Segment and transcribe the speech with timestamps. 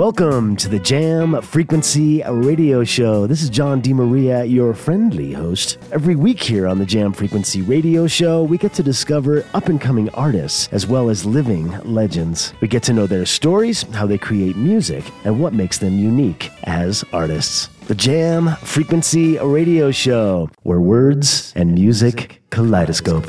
[0.00, 3.26] Welcome to the Jam Frequency Radio Show.
[3.26, 5.76] This is John DeMaria, your friendly host.
[5.92, 9.78] Every week here on the Jam Frequency Radio Show, we get to discover up and
[9.78, 12.54] coming artists as well as living legends.
[12.62, 16.48] We get to know their stories, how they create music, and what makes them unique
[16.64, 17.68] as artists.
[17.86, 23.26] The Jam Frequency Radio Show, where words and music kaleidoscope.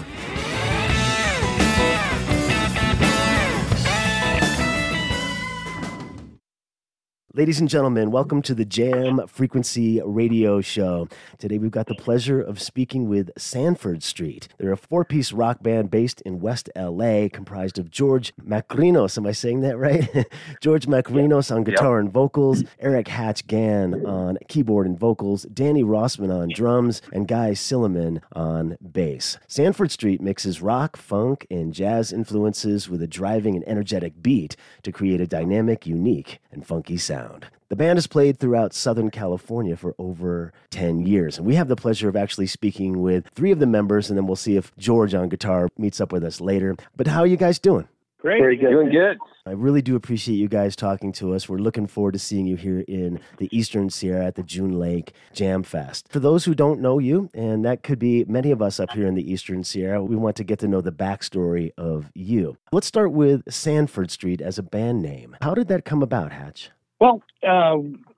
[7.33, 11.07] Ladies and gentlemen, welcome to the Jam Frequency Radio Show.
[11.37, 14.49] Today we've got the pleasure of speaking with Sanford Street.
[14.57, 19.17] They're a four piece rock band based in West LA, comprised of George Makrinos.
[19.17, 20.27] Am I saying that right?
[20.59, 22.03] George Makrinos on guitar yep.
[22.03, 27.51] and vocals, Erich Hatch Gann on keyboard and vocals, Danny Rossman on drums, and Guy
[27.51, 29.37] Silliman on bass.
[29.47, 34.91] Sanford Street mixes rock, funk, and jazz influences with a driving and energetic beat to
[34.91, 37.47] create a dynamic, unique, and funky sound sound.
[37.69, 41.37] The band has played throughout Southern California for over 10 years.
[41.37, 44.27] And we have the pleasure of actually speaking with three of the members, and then
[44.27, 46.75] we'll see if George on guitar meets up with us later.
[46.95, 47.87] But how are you guys doing?
[48.19, 48.39] Great.
[48.39, 48.69] Very good.
[48.69, 49.17] Doing good.
[49.47, 51.49] I really do appreciate you guys talking to us.
[51.49, 55.13] We're looking forward to seeing you here in the Eastern Sierra at the June Lake
[55.33, 56.07] Jam Fest.
[56.11, 59.07] For those who don't know you, and that could be many of us up here
[59.07, 62.57] in the Eastern Sierra, we want to get to know the backstory of you.
[62.71, 65.35] Let's start with Sanford Street as a band name.
[65.41, 66.69] How did that come about, Hatch?
[67.01, 67.77] Well, uh,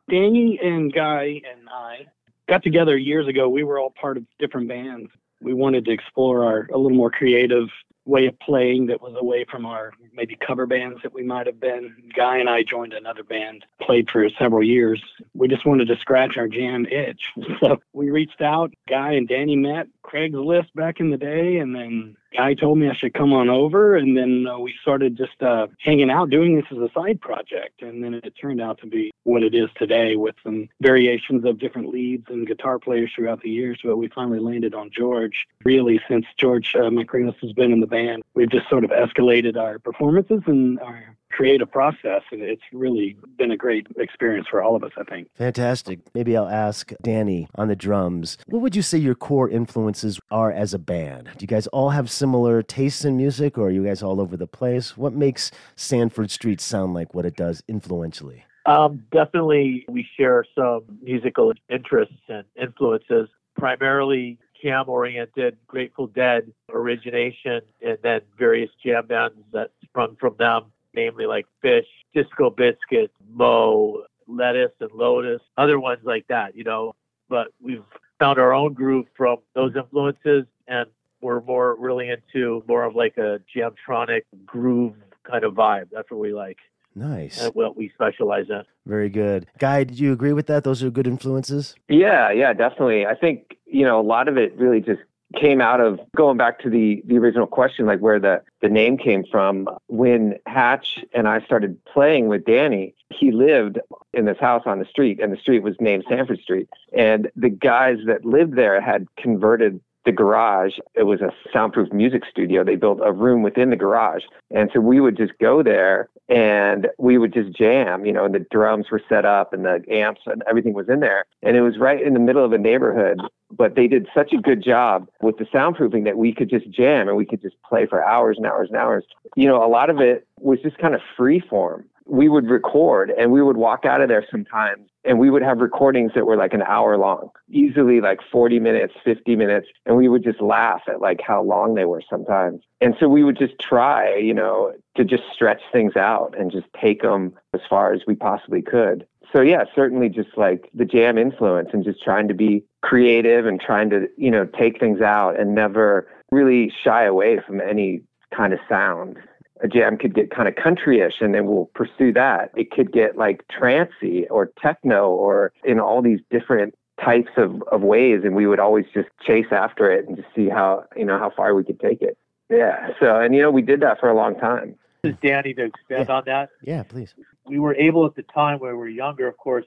[0.09, 2.06] Danny and Guy and I
[2.50, 3.48] got together years ago.
[3.48, 5.09] We were all part of different bands.
[5.42, 7.70] We wanted to explore our a little more creative
[8.06, 11.61] way of playing that was away from our maybe cover bands that we might have
[11.61, 11.95] been.
[12.14, 15.02] Guy and I joined another band, played for several years.
[15.34, 17.23] We just wanted to scratch our jam itch.
[17.61, 18.73] So we reached out.
[18.89, 22.95] Guy and Danny met Craigslist back in the day, and then guy told me I
[22.95, 26.66] should come on over, and then uh, we started just uh, hanging out, doing this
[26.72, 30.16] as a side project, and then it turned out to be what it is today,
[30.16, 33.80] with some variations of different leads and guitar players throughout the years.
[33.83, 35.45] But we finally landed on George.
[35.64, 39.80] Really, since George uh, has been in the band, we've just sort of escalated our
[39.80, 42.21] performances and our creative process.
[42.32, 45.27] And it's really been a great experience for all of us, I think.
[45.36, 45.99] Fantastic.
[46.14, 48.38] Maybe I'll ask Danny on the drums.
[48.48, 51.30] What would you say your core influences are as a band?
[51.38, 54.38] Do you guys all have similar tastes in music or are you guys all over
[54.38, 54.95] the place?
[54.98, 58.45] What makes Sanford Street sound like what it does influentially?
[58.66, 63.27] Um, definitely, we share some musical interests and influences,
[63.58, 70.72] primarily jam oriented, Grateful Dead origination, and then various jam bands that sprung from them
[70.93, 76.93] namely like Phish, Disco Biscuits, moe., Lettuce and Lotus, other ones like that, you know.
[77.30, 77.83] But we've
[78.20, 80.87] found our own groove from those influences and
[81.21, 85.89] we're more really into more of like a jamtronic groove kind of vibe.
[85.92, 86.58] That's what we like.
[86.95, 87.42] Nice.
[87.42, 88.64] And what we specialize in.
[88.86, 89.48] Very good.
[89.58, 90.64] Guy, did you agree with that?
[90.64, 91.75] Those are good influences?
[91.87, 93.05] Yeah, yeah, definitely.
[93.05, 95.02] I think, you know, a lot of it really just
[95.39, 98.98] came out of going back to the the original question, like where the the name
[98.98, 99.67] came from.
[99.88, 103.80] When Hatch and I started playing with Danny, he lived
[104.14, 106.70] in this house on the street, and the street was named Sanford Street.
[106.95, 110.77] And the guys that lived there had converted the garage.
[110.95, 112.64] It was a soundproof music studio.
[112.64, 114.23] They built a room within the garage.
[114.52, 118.36] And so we would just go there and we would just jam, you know, and
[118.36, 121.25] the drums were set up and the amps and everything was in there.
[121.42, 123.19] And it was right in the middle of a neighborhood.
[123.52, 127.08] But they did such a good job with the soundproofing that we could just jam
[127.08, 129.06] and we could just play for hours and hours and hours.
[129.36, 133.12] You know, a lot of it was just kind of free form we would record
[133.18, 136.38] and we would walk out of there sometimes and we would have recordings that were
[136.38, 139.68] like an hour long, easily like 40 minutes, 50 minutes.
[139.86, 142.62] And we would just laugh at like how long they were sometimes.
[142.80, 146.68] And so we would just try, you know, to just stretch things out and just
[146.80, 149.06] take them as far as we possibly could.
[149.33, 153.59] So yeah, certainly just like the jam influence and just trying to be creative and
[153.59, 158.03] trying to, you know, take things out and never really shy away from any
[158.36, 159.18] kind of sound
[159.63, 162.51] a jam could get kind of countryish and then we'll pursue that.
[162.56, 167.81] It could get like trancy or techno or in all these different types of, of
[167.81, 171.18] ways and we would always just chase after it and just see how you know
[171.18, 172.18] how far we could take it.
[172.50, 172.89] Yeah.
[173.00, 174.75] So and you know we did that for a long time.
[175.01, 176.16] This is Danny to expand yeah.
[176.16, 176.50] on that.
[176.62, 177.13] Yeah, please.
[177.45, 179.66] We were able at the time when we were younger, of course,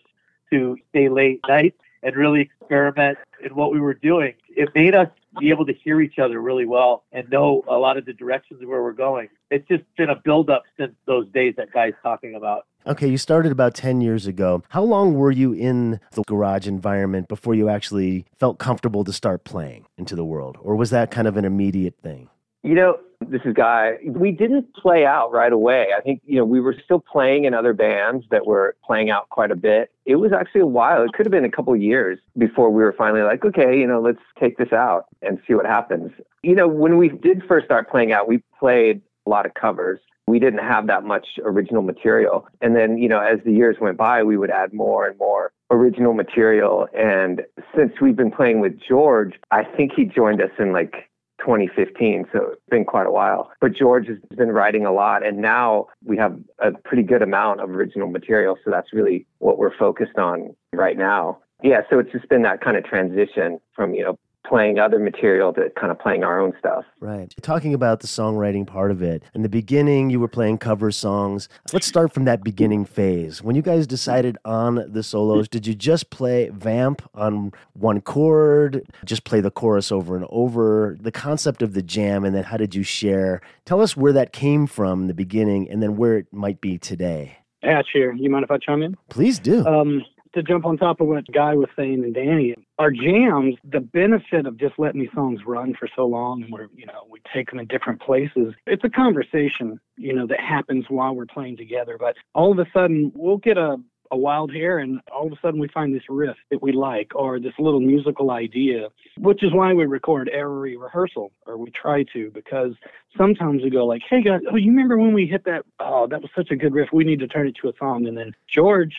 [0.50, 4.34] to stay late nights and really experiment in what we were doing.
[4.56, 5.08] It made us
[5.38, 8.64] be able to hear each other really well and know a lot of the directions
[8.64, 9.28] where we're going.
[9.50, 12.64] It's just been a buildup since those days that guy's talking about.
[12.86, 14.62] Okay, you started about 10 years ago.
[14.70, 19.44] How long were you in the garage environment before you actually felt comfortable to start
[19.44, 20.56] playing into the world?
[20.62, 22.30] Or was that kind of an immediate thing?
[22.62, 23.98] You know, This is Guy.
[24.06, 25.88] We didn't play out right away.
[25.96, 29.28] I think, you know, we were still playing in other bands that were playing out
[29.30, 29.90] quite a bit.
[30.04, 31.02] It was actually a while.
[31.02, 34.00] It could have been a couple years before we were finally like, okay, you know,
[34.00, 36.12] let's take this out and see what happens.
[36.42, 40.00] You know, when we did first start playing out, we played a lot of covers.
[40.28, 42.48] We didn't have that much original material.
[42.60, 45.52] And then, you know, as the years went by, we would add more and more
[45.70, 46.88] original material.
[46.96, 47.42] And
[47.76, 51.08] since we've been playing with George, I think he joined us in like
[51.46, 52.26] 2015.
[52.32, 53.50] So it's been quite a while.
[53.60, 55.24] But George has been writing a lot.
[55.24, 58.58] And now we have a pretty good amount of original material.
[58.64, 61.38] So that's really what we're focused on right now.
[61.62, 61.82] Yeah.
[61.88, 65.70] So it's just been that kind of transition from, you know, playing other material to
[65.70, 66.84] kind of playing our own stuff.
[67.00, 67.32] Right.
[67.42, 69.22] Talking about the songwriting part of it.
[69.34, 71.48] In the beginning, you were playing cover songs.
[71.72, 73.42] Let's start from that beginning phase.
[73.42, 78.86] When you guys decided on the solos, did you just play vamp on one chord,
[79.04, 80.96] just play the chorus over and over?
[81.00, 83.40] The concept of the jam, and then how did you share?
[83.64, 86.78] Tell us where that came from in the beginning and then where it might be
[86.78, 87.38] today.
[87.62, 88.12] Hatch here.
[88.12, 88.96] You mind if I chime in?
[89.08, 89.66] Please do.
[89.66, 90.04] Um,
[90.36, 94.46] to jump on top of what Guy was saying and Danny, our jams, the benefit
[94.46, 97.50] of just letting these songs run for so long and we're, you know, we take
[97.50, 98.54] them in different places.
[98.66, 101.96] It's a conversation, you know, that happens while we're playing together.
[101.98, 103.78] But all of a sudden we'll get a
[104.10, 107.12] a wild hair and all of a sudden we find this riff that we like
[107.14, 108.88] or this little musical idea
[109.18, 112.72] which is why we record every rehearsal or we try to because
[113.16, 115.64] sometimes we go like hey guys oh you remember when we hit that?
[115.80, 116.88] Oh that was such a good riff.
[116.92, 118.06] We need to turn it to a song.
[118.06, 118.94] And then george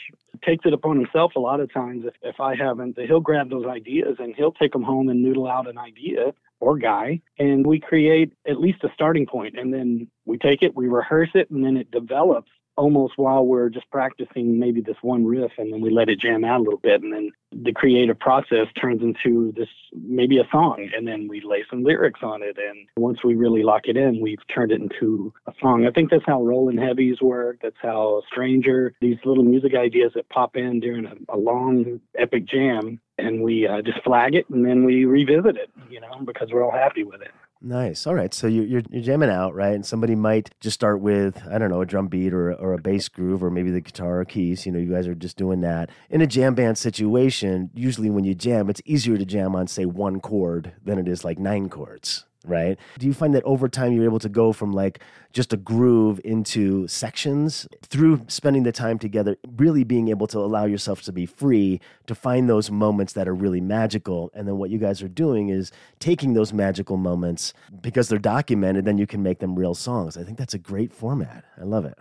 [0.45, 2.05] takes it upon himself a lot of times.
[2.05, 5.47] If, if i haven't he'll grab those ideas and he'll take them home and noodle
[5.47, 10.07] out an idea or guy and we create at least a starting point and then
[10.25, 14.59] we take it we rehearse it and then it develops almost while we're just practicing
[14.59, 17.13] maybe this one riff and then we let it jam out a little bit and
[17.13, 17.31] then
[17.63, 22.19] the creative process turns into this maybe a song and then we lay some lyrics
[22.21, 25.85] on it and once we really lock it in we've turned it into a song.
[25.87, 27.59] I think that's how rolling heavies work.
[27.61, 32.45] That's how stranger these little music ideas that pop in during a, a long epic
[32.45, 36.49] jam and we uh, just flag it and then we revisit it you know because
[36.51, 38.05] we're all happy with it Nice.
[38.05, 38.33] All right.
[38.33, 39.73] So you're, you're, you're jamming out, right?
[39.73, 42.77] And somebody might just start with I don't know a drum beat or or a
[42.77, 44.65] bass groove or maybe the guitar or keys.
[44.65, 47.71] You know, you guys are just doing that in a jam band situation.
[47.73, 51.25] Usually, when you jam, it's easier to jam on say one chord than it is
[51.25, 52.77] like nine chords, right?
[52.97, 54.99] Do you find that over time you're able to go from like
[55.33, 60.65] just a groove into sections through spending the time together, really being able to allow
[60.65, 64.31] yourself to be free to find those moments that are really magical?
[64.33, 68.85] And then what you guys are doing is taking those magical moments because they're documented,
[68.85, 70.17] then you can make them real songs.
[70.17, 71.43] I think that's a great format.
[71.59, 71.97] I love it.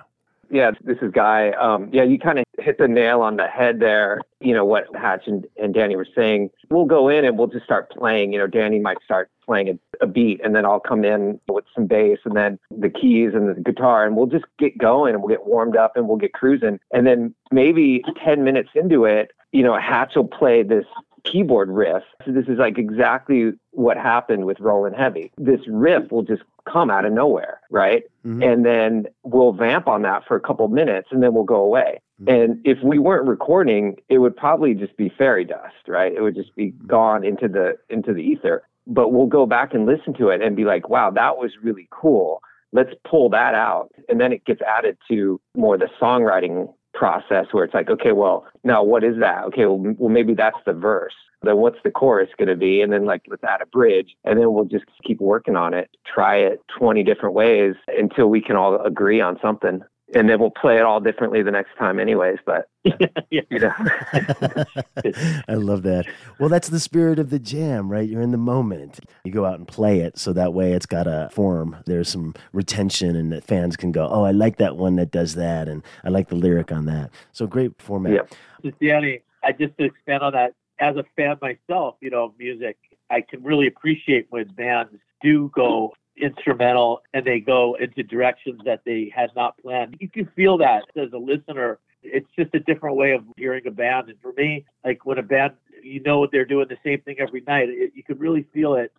[0.51, 1.51] Yeah, this is Guy.
[1.51, 4.21] Um, yeah, you kind of hit the nail on the head there.
[4.41, 6.51] You know what Hatch and, and Danny were saying.
[6.71, 8.33] We'll go in and we'll just start playing.
[8.33, 11.65] You know, Danny might start playing a, a beat, and then I'll come in with
[11.75, 15.23] some bass, and then the keys and the guitar, and we'll just get going and
[15.23, 16.79] we'll get warmed up and we'll get cruising.
[16.93, 20.87] And then maybe ten minutes into it, you know, Hatch will play this
[21.31, 22.03] keyboard riff.
[22.25, 25.33] So this is like exactly what happened with Rollin' Heavy.
[25.37, 28.05] This riff will just come out of nowhere, right?
[28.25, 28.43] Mm-hmm.
[28.43, 32.01] And then we'll vamp on that for a couple minutes and then we'll go away.
[32.21, 32.29] Mm-hmm.
[32.29, 36.13] And if we weren't recording, it would probably just be fairy dust, right?
[36.13, 36.87] It would just be mm-hmm.
[36.87, 38.63] gone into the into the ether.
[38.87, 41.89] But we'll go back and listen to it and be like, wow, that was really
[41.91, 42.41] cool.
[42.73, 43.91] Let's pull that out.
[44.09, 48.47] And then it gets added to more the songwriting process where it's like, okay, well,
[48.65, 49.45] now what is that?
[49.45, 51.15] Okay, well, well maybe that's the verse.
[51.43, 52.81] Then what's the chorus going to be?
[52.81, 55.91] And then like let's add a bridge, and then we'll just keep working on it.
[56.13, 59.83] Try it 20 different ways until we can all agree on something
[60.15, 62.69] and then we'll play it all differently the next time anyways but
[63.31, 63.73] you know.
[65.49, 66.07] I love that.
[66.39, 68.09] Well that's the spirit of the jam right?
[68.09, 69.01] You're in the moment.
[69.25, 71.77] You go out and play it so that way it's got a form.
[71.87, 75.35] There's some retention and the fans can go oh i like that one that does
[75.35, 77.11] that and i like the lyric on that.
[77.33, 78.13] So great format.
[78.13, 78.35] Yep.
[78.65, 82.77] just danny i just to expand on that as a fan myself you know music
[83.11, 88.83] i can really appreciate when bands do go instrumental and they go into directions that
[88.85, 89.97] they had not planned.
[90.01, 91.79] You can feel that as a listener.
[92.03, 94.09] It's just a different way of hearing a band.
[94.09, 97.43] And for me, like when a band, you know, they're doing the same thing every
[97.47, 98.93] night, it, you can really feel it,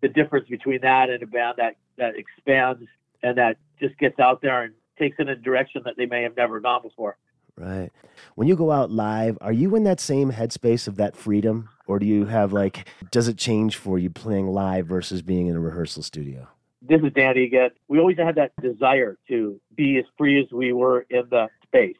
[0.00, 2.82] the difference between that and a band that, that expands
[3.22, 6.36] and that just gets out there and takes in a direction that they may have
[6.36, 7.16] never gone before.
[7.56, 7.90] Right.
[8.34, 11.68] When you go out live, are you in that same headspace of that freedom?
[11.86, 15.56] Or do you have like, does it change for you playing live versus being in
[15.56, 16.48] a rehearsal studio?
[16.86, 17.70] This is Danny again.
[17.88, 21.96] We always had that desire to be as free as we were in the space,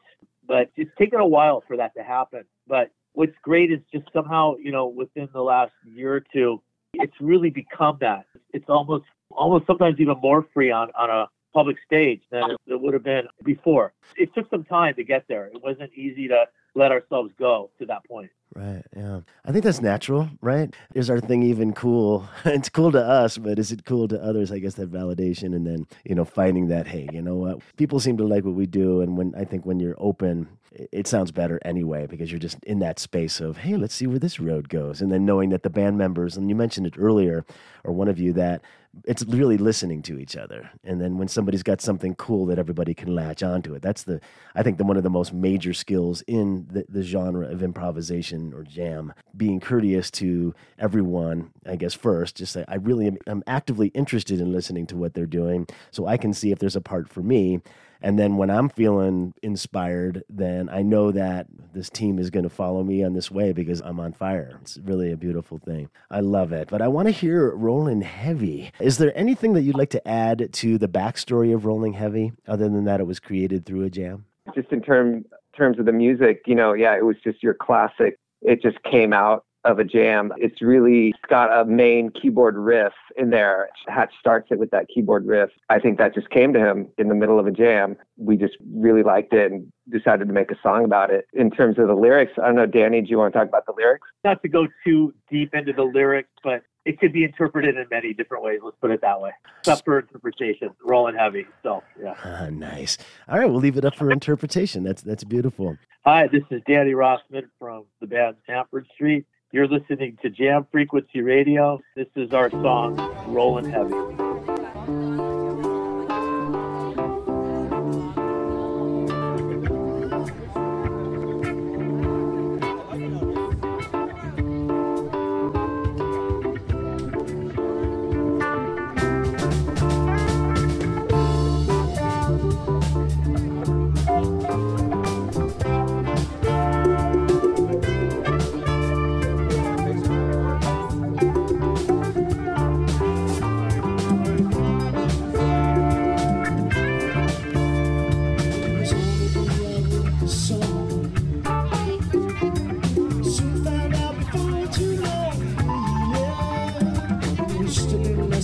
[0.47, 2.43] but it's taken a while for that to happen.
[2.67, 6.61] But what's great is just somehow, you know, within the last year or two,
[6.93, 8.25] it's really become that.
[8.53, 12.79] It's almost almost sometimes even more free on, on a public stage than it, it
[12.79, 13.93] would have been before.
[14.17, 15.47] It took some time to get there.
[15.47, 18.29] It wasn't easy to let ourselves go to that point.
[18.53, 18.83] Right.
[18.95, 19.21] Yeah.
[19.43, 20.73] I think that's natural, right?
[20.93, 22.27] Is our thing even cool?
[22.45, 24.51] it's cool to us, but is it cool to others?
[24.51, 27.59] I guess that validation and then, you know, finding that, hey, you know what?
[27.75, 29.01] People seem to like what we do.
[29.01, 30.47] And when I think when you're open,
[30.91, 34.19] it sounds better anyway because you're just in that space of, hey, let's see where
[34.19, 35.01] this road goes.
[35.01, 37.45] And then knowing that the band members, and you mentioned it earlier,
[37.83, 38.61] or one of you, that
[39.03, 40.69] it's really listening to each other.
[40.83, 44.21] And then when somebody's got something cool that everybody can latch onto it, that's the,
[44.53, 48.53] I think, the one of the most major skills in the, the genre of improvisation
[48.53, 49.13] or jam.
[49.35, 54.39] Being courteous to everyone, I guess, first, just say, I really am I'm actively interested
[54.39, 57.21] in listening to what they're doing so I can see if there's a part for
[57.21, 57.61] me.
[58.01, 62.49] And then when I'm feeling inspired, then I know that this team is going to
[62.49, 64.59] follow me on this way because I'm on fire.
[64.61, 65.89] It's really a beautiful thing.
[66.09, 66.69] I love it.
[66.69, 68.71] But I want to hear Rolling Heavy.
[68.79, 72.69] Is there anything that you'd like to add to the backstory of Rolling Heavy other
[72.69, 74.25] than that it was created through a jam?
[74.53, 75.25] Just in term,
[75.57, 78.19] terms of the music, you know, yeah, it was just your classic.
[78.41, 80.31] It just came out of a jam.
[80.37, 83.69] It's really got a main keyboard riff in there.
[83.87, 85.49] Hatch starts it with that keyboard riff.
[85.69, 87.97] I think that just came to him in the middle of a jam.
[88.17, 91.27] We just really liked it and decided to make a song about it.
[91.33, 93.65] In terms of the lyrics, I don't know, Danny, do you want to talk about
[93.65, 94.07] the lyrics?
[94.23, 98.13] Not to go too deep into the lyrics, but it could be interpreted in many
[98.13, 98.59] different ways.
[98.63, 99.31] Let's put it that way.
[99.59, 100.69] It's up for interpretation.
[100.83, 101.47] Rolling heavy.
[101.63, 102.13] So yeah.
[102.23, 102.97] Ah, nice.
[103.27, 104.83] All right, we'll leave it up for interpretation.
[104.83, 105.77] That's that's beautiful.
[106.05, 109.25] Hi, this is Danny Rossman from the band Sanford Street.
[109.55, 111.79] You're listening to Jam Frequency Radio.
[111.95, 112.97] This is our song,
[113.27, 114.34] Rolling Heavy.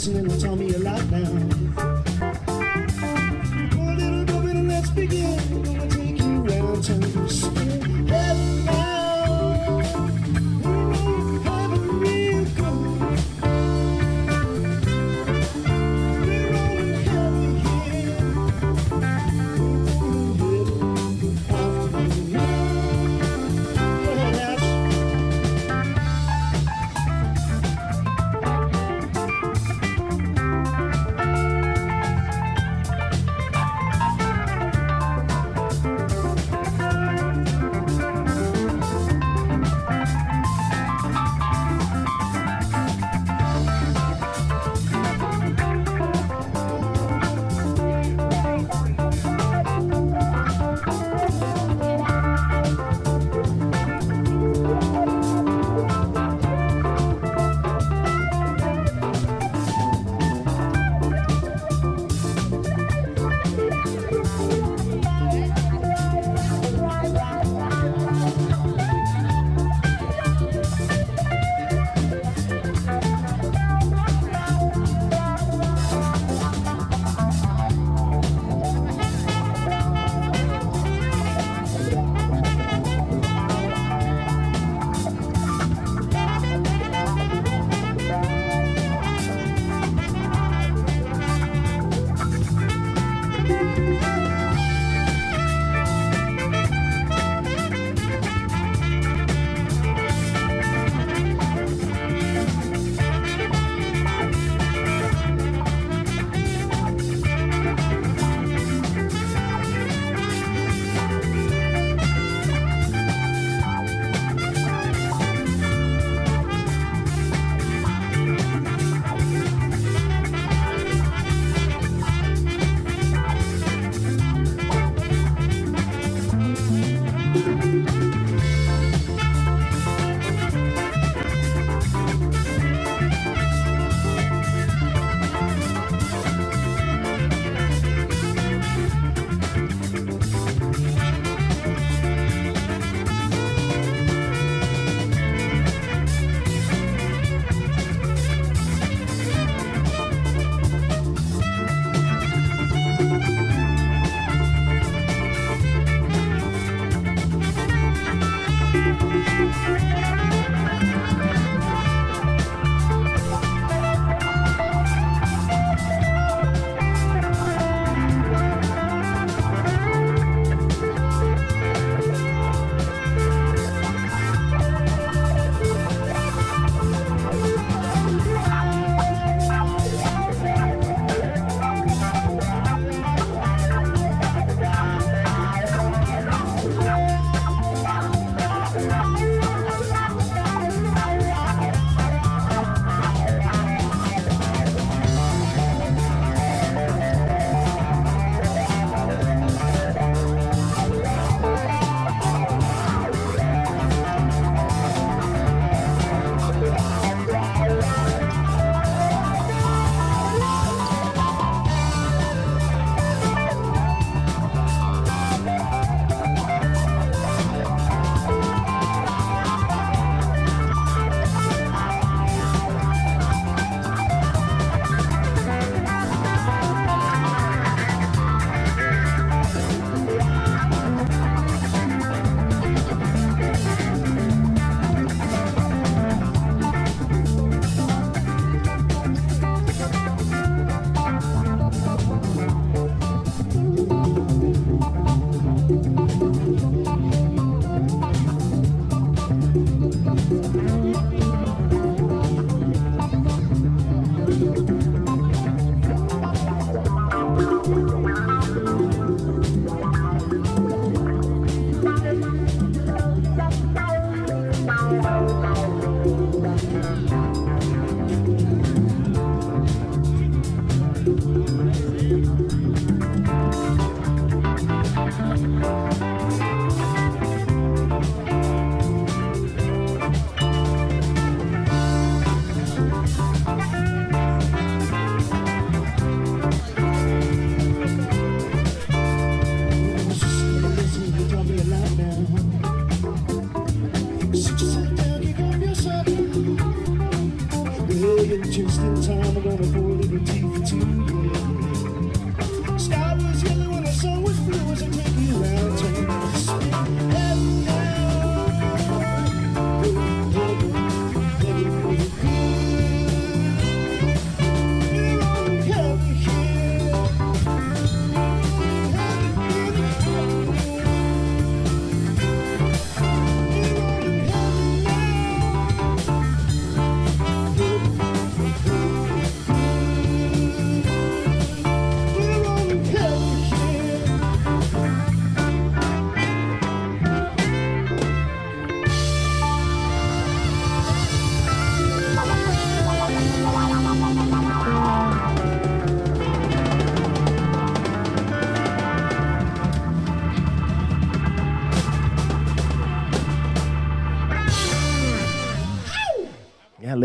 [0.02, 1.41] listening will tell me a lot now.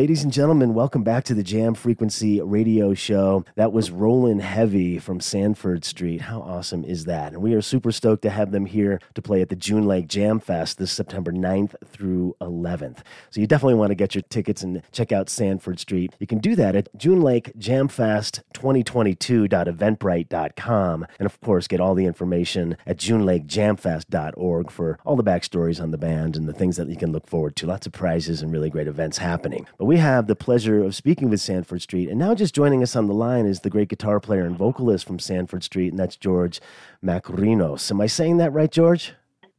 [0.07, 3.45] Ladies and gentlemen, welcome back to the Jam Frequency Radio Show.
[3.57, 6.21] That was Rollin' Heavy from Sanford Street.
[6.21, 7.33] How awesome is that?
[7.33, 10.07] And we are super stoked to have them here to play at the June Lake
[10.07, 12.99] Jam Fest this September 9th through 11th.
[13.31, 16.14] So you definitely want to get your tickets and check out Sanford Street.
[16.21, 21.07] You can do that at June Lake Jam Fest 2022.eventbrite.com.
[21.19, 25.99] And of course, get all the information at junelakejamfest.org for all the backstories on the
[25.99, 27.66] band and the things that you can look forward to.
[27.66, 29.66] Lots of prizes and really great events happening.
[29.79, 32.11] But we we have the pleasure of speaking with Sanford Street.
[32.11, 35.06] And now, just joining us on the line is the great guitar player and vocalist
[35.06, 36.61] from Sanford Street, and that's George
[37.02, 37.90] Makarinos.
[37.90, 39.14] Am I saying that right, George?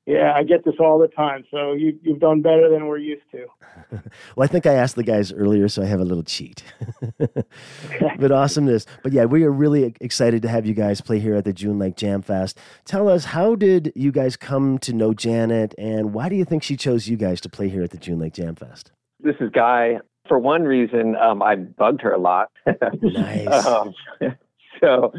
[0.06, 1.44] Yeah, I get this all the time.
[1.50, 3.48] So you, you've done better than we're used to.
[4.36, 6.64] well, I think I asked the guys earlier, so I have a little cheat.
[8.20, 8.86] but awesomeness.
[9.02, 11.80] But yeah, we are really excited to have you guys play here at the June
[11.80, 12.60] Lake Jam Fest.
[12.86, 16.62] Tell us, how did you guys come to know Janet, and why do you think
[16.62, 18.92] she chose you guys to play here at the June Lake Jam Fest?
[19.20, 19.98] This is Guy
[20.28, 22.52] for one reason, um, I bugged her a lot.
[23.02, 23.66] nice.
[23.66, 23.94] um,
[24.82, 25.14] so,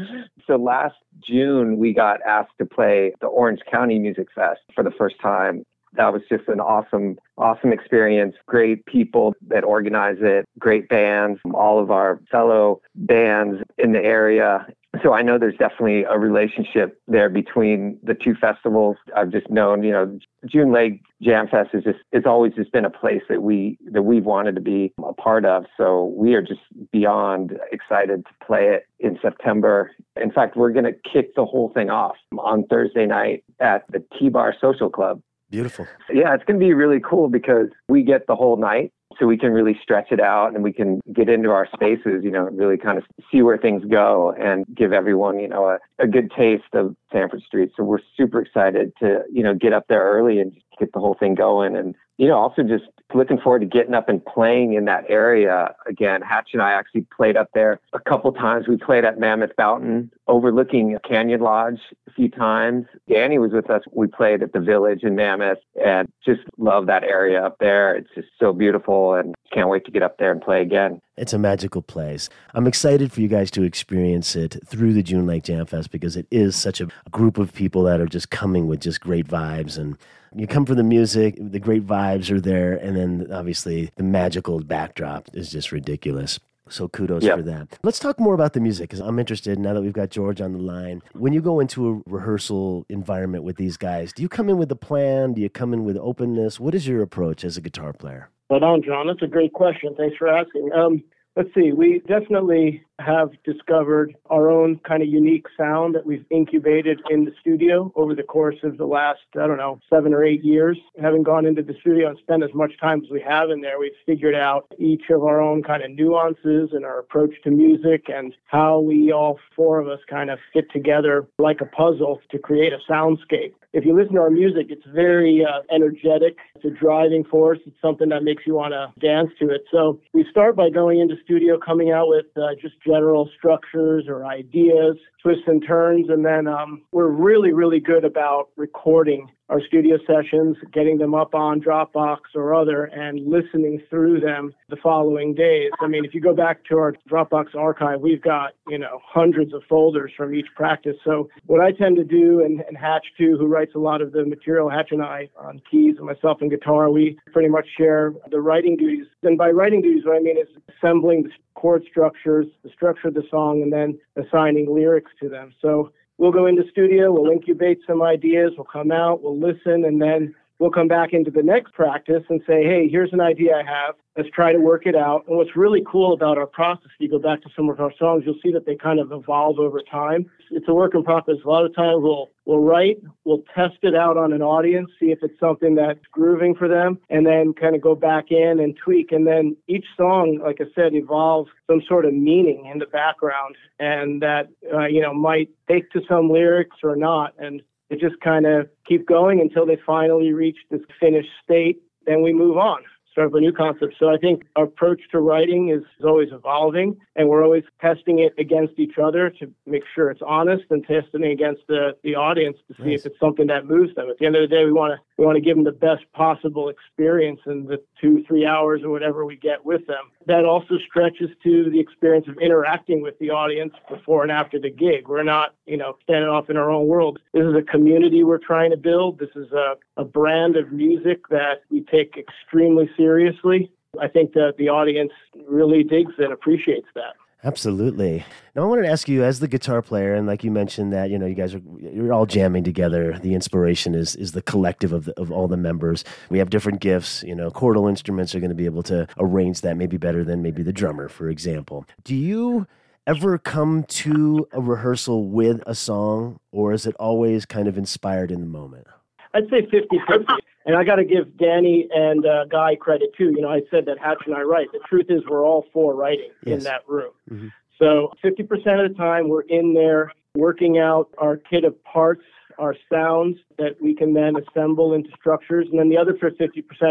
[0.47, 0.95] so last
[1.27, 5.65] June we got asked to play the Orange County Music Fest for the first time.
[5.93, 8.35] That was just an awesome, awesome experience.
[8.45, 14.67] Great people that organize it, great bands, all of our fellow bands in the area
[15.03, 18.97] so I know there's definitely a relationship there between the two festivals.
[19.15, 22.85] I've just known, you know, June Lake Jam Fest is just it's always just been
[22.85, 25.65] a place that we that we've wanted to be a part of.
[25.77, 29.91] So we are just beyond excited to play it in September.
[30.19, 34.03] In fact, we're going to kick the whole thing off on Thursday night at the
[34.17, 35.21] T Bar Social Club.
[35.49, 35.87] Beautiful.
[36.13, 39.37] Yeah, it's going to be really cool because we get the whole night so we
[39.37, 42.77] can really stretch it out and we can get into our spaces, you know, really
[42.77, 46.73] kind of see where things go and give everyone, you know, a, a good taste
[46.73, 47.71] of Sanford Street.
[47.75, 51.15] So we're super excited to, you know, get up there early and get the whole
[51.19, 51.75] thing going.
[51.75, 55.75] And, you know, also just looking forward to getting up and playing in that area
[55.87, 56.21] again.
[56.21, 58.67] Hatch and I actually played up there a couple times.
[58.67, 62.85] We played at Mammoth Mountain, overlooking Canyon Lodge a few times.
[63.09, 63.81] Danny was with us.
[63.91, 67.95] We played at the Village in Mammoth, and just love that area up there.
[67.95, 71.01] It's just so beautiful, and can't wait to get up there and play again.
[71.17, 72.29] It's a magical place.
[72.53, 76.15] I'm excited for you guys to experience it through the June Lake Jam Fest because
[76.15, 79.77] it is such a group of people that are just coming with just great vibes
[79.77, 79.97] and
[80.35, 84.59] you come from the music, the great vibes are there, and then obviously the magical
[84.59, 86.39] backdrop is just ridiculous.
[86.69, 87.37] So kudos yep.
[87.37, 87.79] for that.
[87.83, 90.53] Let's talk more about the music because I'm interested now that we've got George on
[90.53, 91.01] the line.
[91.13, 94.71] When you go into a rehearsal environment with these guys, do you come in with
[94.71, 95.33] a plan?
[95.33, 96.59] Do you come in with openness?
[96.59, 98.29] What is your approach as a guitar player?
[98.49, 99.07] Right on, John.
[99.07, 99.95] That's a great question.
[99.95, 100.71] Thanks for asking.
[100.73, 101.03] Um,
[101.35, 101.71] let's see.
[101.71, 107.31] We definitely have discovered our own kind of unique sound that we've incubated in the
[107.39, 110.77] studio over the course of the last, I don't know, seven or eight years.
[111.01, 113.79] Having gone into the studio and spent as much time as we have in there,
[113.79, 118.05] we've figured out each of our own kind of nuances and our approach to music
[118.07, 122.39] and how we all four of us kind of fit together like a puzzle to
[122.39, 123.53] create a soundscape.
[123.71, 126.37] If you listen to our music, it's very uh, energetic.
[126.55, 127.59] It's a driving force.
[127.67, 129.61] It's something that makes you want to dance to it.
[129.71, 134.25] So we start by going into studio, coming out with uh, just general structures or
[134.25, 136.09] ideas, twists and turns.
[136.09, 141.33] And then um, we're really, really good about recording our studio sessions, getting them up
[141.33, 145.71] on Dropbox or other, and listening through them the following days.
[145.81, 149.53] I mean, if you go back to our Dropbox archive, we've got, you know, hundreds
[149.53, 150.95] of folders from each practice.
[151.03, 154.11] So what I tend to do, and, and Hatch too, who writes a lot of
[154.11, 158.13] the material, Hatch and I on keys, and myself on guitar, we pretty much share
[158.29, 159.07] the writing duties.
[159.23, 163.15] And by writing duties, what I mean is assembling the chord structures, the structure of
[163.15, 165.53] the song, and then assigning lyrics to them.
[165.61, 170.01] So we'll go into studio, we'll incubate some ideas, we'll come out, we'll listen, and
[170.01, 173.63] then we'll come back into the next practice and say, hey, here's an idea I
[173.63, 173.95] have.
[174.17, 175.23] Let's try to work it out.
[175.27, 177.93] And what's really cool about our process, if you go back to some of our
[177.97, 180.29] songs, you'll see that they kind of evolve over time.
[180.51, 181.37] It's a work in progress.
[181.45, 185.11] A lot of times we'll we'll write, we'll test it out on an audience, see
[185.11, 188.75] if it's something that's grooving for them, and then kind of go back in and
[188.83, 189.11] tweak.
[189.11, 193.55] And then each song, like I said, evolves some sort of meaning in the background,
[193.77, 197.35] and that uh, you know might take to some lyrics or not.
[197.37, 201.83] And they just kind of keep going until they finally reach this finished state.
[202.07, 202.79] Then we move on
[203.11, 203.95] start up a new concept.
[203.99, 208.19] So I think our approach to writing is, is always evolving, and we're always testing
[208.19, 212.15] it against each other to make sure it's honest, and testing it against the, the
[212.15, 212.99] audience to see nice.
[213.01, 214.09] if it's something that moves them.
[214.09, 215.71] At the end of the day, we want to we want to give them the
[215.73, 220.11] best possible experience in the two three hours or whatever we get with them.
[220.27, 224.69] That also stretches to the experience of interacting with the audience before and after the
[224.69, 225.09] gig.
[225.09, 227.19] We're not you know standing off in our own world.
[227.33, 229.19] This is a community we're trying to build.
[229.19, 233.73] This is a, a brand of music that we take extremely seriously.
[233.99, 235.11] I think that the audience
[235.49, 237.15] really digs and appreciates that.
[237.43, 238.25] Absolutely.
[238.53, 241.09] Now I wanted to ask you, as the guitar player, and like you mentioned that
[241.09, 243.17] you know you guys are you're all jamming together.
[243.17, 246.03] The inspiration is is the collective of the, of all the members.
[246.29, 247.23] We have different gifts.
[247.23, 250.41] You know, chordal instruments are going to be able to arrange that maybe better than
[250.41, 251.85] maybe the drummer, for example.
[252.03, 252.67] Do you
[253.07, 258.31] ever come to a rehearsal with a song, or is it always kind of inspired
[258.31, 258.85] in the moment?
[259.33, 260.25] I'd say 50 50.
[260.65, 263.31] And I got to give Danny and uh, Guy credit too.
[263.35, 264.71] You know, I said that Hatch and I write.
[264.71, 266.57] The truth is, we're all four writing yes.
[266.57, 267.11] in that room.
[267.31, 267.47] Mm-hmm.
[267.77, 272.23] So 50% of the time, we're in there working out our kit of parts,
[272.57, 275.67] our sounds that we can then assemble into structures.
[275.71, 276.35] And then the other 50%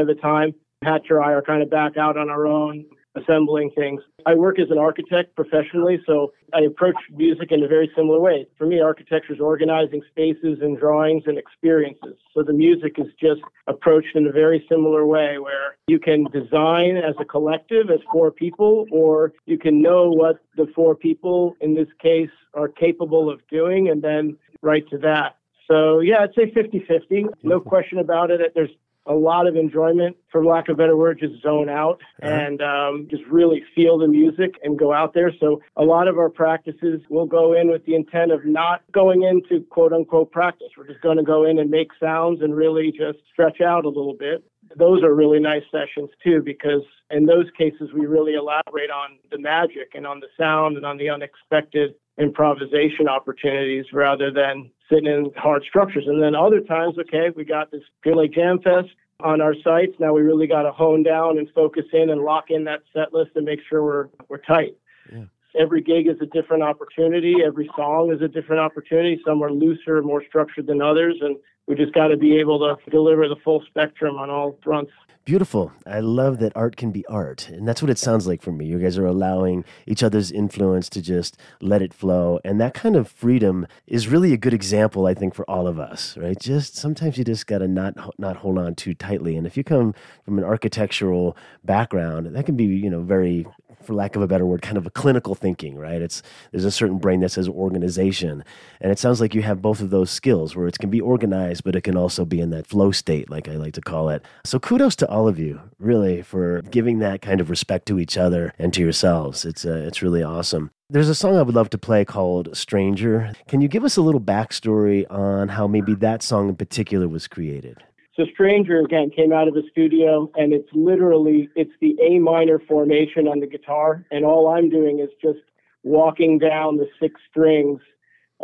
[0.00, 3.70] of the time, Hatch or I are kind of back out on our own, assembling
[3.76, 4.02] things.
[4.26, 8.46] I work as an architect professionally, so I approach music in a very similar way.
[8.56, 12.16] For me, architecture is organizing spaces and drawings and experiences.
[12.34, 16.96] So the music is just approached in a very similar way where you can design
[16.96, 21.74] as a collective, as four people, or you can know what the four people in
[21.74, 25.36] this case are capable of doing and then write to that.
[25.70, 27.26] So yeah, I'd say 50-50.
[27.42, 28.40] No question about it.
[28.54, 28.70] There's
[29.08, 32.30] a lot of enjoyment, for lack of a better word, just zone out uh-huh.
[32.30, 35.32] and um, just really feel the music and go out there.
[35.40, 39.22] So a lot of our practices will go in with the intent of not going
[39.22, 40.68] into quote unquote practice.
[40.76, 43.88] We're just going to go in and make sounds and really just stretch out a
[43.88, 44.44] little bit.
[44.76, 49.38] Those are really nice sessions too, because in those cases, we really elaborate on the
[49.38, 55.30] magic and on the sound and on the unexpected improvisation opportunities rather than sitting in
[55.36, 56.04] hard structures.
[56.06, 58.88] And then other times, okay, we got this Clear Lake Jam Fest
[59.22, 59.92] on our sites.
[59.98, 63.12] Now we really got to hone down and focus in and lock in that set
[63.12, 64.76] list and make sure we're we're tight.
[65.12, 65.24] Yeah.
[65.58, 67.36] Every gig is a different opportunity.
[67.44, 69.20] Every song is a different opportunity.
[69.26, 72.90] Some are looser, more structured than others, and we just got to be able to
[72.90, 74.92] deliver the full spectrum on all fronts.
[75.24, 75.72] Beautiful.
[75.86, 77.50] I love that art can be art.
[77.50, 78.64] And that's what it sounds like for me.
[78.64, 82.40] You guys are allowing each other's influence to just let it flow.
[82.46, 85.78] And that kind of freedom is really a good example, I think, for all of
[85.78, 86.40] us, right?
[86.40, 89.36] Just sometimes you just got to not, not hold on too tightly.
[89.36, 93.46] And if you come from an architectural background, that can be, you know, very
[93.82, 96.00] for lack of a better word, kind of a clinical thinking, right?
[96.00, 98.44] It's there's a certain brain that says organization,
[98.80, 101.64] and it sounds like you have both of those skills, where it can be organized,
[101.64, 104.22] but it can also be in that flow state, like I like to call it.
[104.44, 108.16] So kudos to all of you, really, for giving that kind of respect to each
[108.16, 109.44] other and to yourselves.
[109.44, 110.70] It's uh, it's really awesome.
[110.90, 113.32] There's a song I would love to play called Stranger.
[113.46, 117.28] Can you give us a little backstory on how maybe that song in particular was
[117.28, 117.82] created?
[118.18, 122.58] So Stranger again came out of the studio and it's literally it's the A minor
[122.58, 125.38] formation on the guitar and all I'm doing is just
[125.84, 127.80] walking down the six strings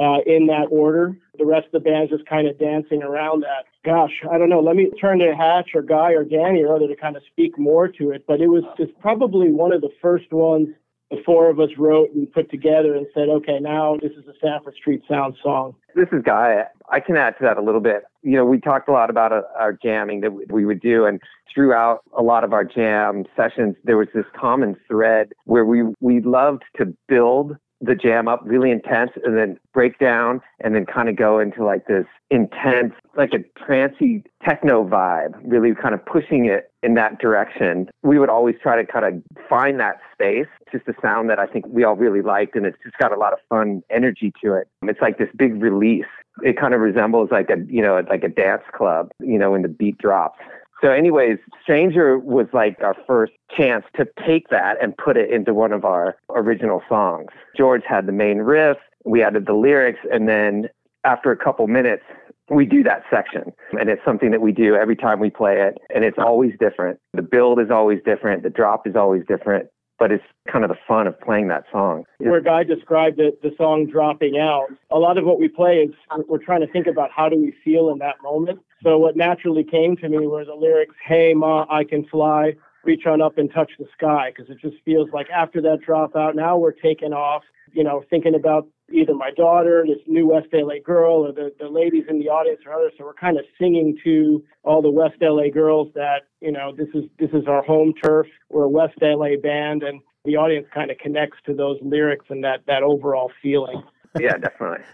[0.00, 1.18] uh, in that order.
[1.38, 3.64] The rest of the band's just kind of dancing around that.
[3.84, 4.60] Gosh, I don't know.
[4.60, 7.58] Let me turn to Hatch or Guy or Danny or other to kind of speak
[7.58, 8.24] more to it.
[8.28, 10.68] But it was just probably one of the first ones
[11.14, 14.33] the four of us wrote and put together and said, okay, now this is a
[14.40, 15.74] Sanford Street Sound song.
[15.94, 16.64] This is Guy.
[16.90, 18.05] I can add to that a little bit.
[18.22, 21.20] you know, we talked a lot about uh, our jamming that we would do, and
[21.53, 26.20] throughout a lot of our jam sessions, there was this common thread where we we
[26.20, 31.09] loved to build the jam up really intense and then break down and then kind
[31.09, 36.46] of go into like this intense, like a trancy techno vibe, really kind of pushing
[36.46, 37.88] it in that direction.
[38.02, 40.46] We would always try to kind of find that space.
[40.60, 43.12] It's just a sound that I think we all really liked and it's just got
[43.12, 44.68] a lot of fun energy to it.
[44.82, 46.04] It's like this big release.
[46.42, 49.62] It kind of resembles like a, you know, like a dance club, you know, when
[49.62, 50.38] the beat drops.
[50.82, 55.54] So, anyways, Stranger was like our first chance to take that and put it into
[55.54, 57.30] one of our original songs.
[57.56, 60.68] George had the main riff, we added the lyrics, and then
[61.04, 62.02] after a couple minutes,
[62.50, 63.52] we do that section.
[63.72, 66.98] And it's something that we do every time we play it, and it's always different.
[67.12, 70.76] The build is always different, the drop is always different but it's kind of the
[70.87, 72.04] fun of playing that song.
[72.18, 75.94] Where Guy described it, the song dropping out, a lot of what we play is
[76.28, 78.59] we're trying to think about how do we feel in that moment.
[78.83, 83.07] So what naturally came to me were the lyrics, Hey, Ma, I can fly, reach
[83.07, 86.35] on up and touch the sky, because it just feels like after that drop out
[86.35, 90.74] now we're taking off, you know, thinking about either my daughter, this new West LA
[90.85, 92.92] girl, or the, the ladies in the audience or others.
[92.96, 96.88] So we're kind of singing to all the West LA girls that, you know, this
[96.94, 98.26] is this is our home turf.
[98.50, 102.42] We're a West LA band and the audience kind of connects to those lyrics and
[102.44, 103.83] that that overall feeling.
[104.20, 104.85] yeah, definitely.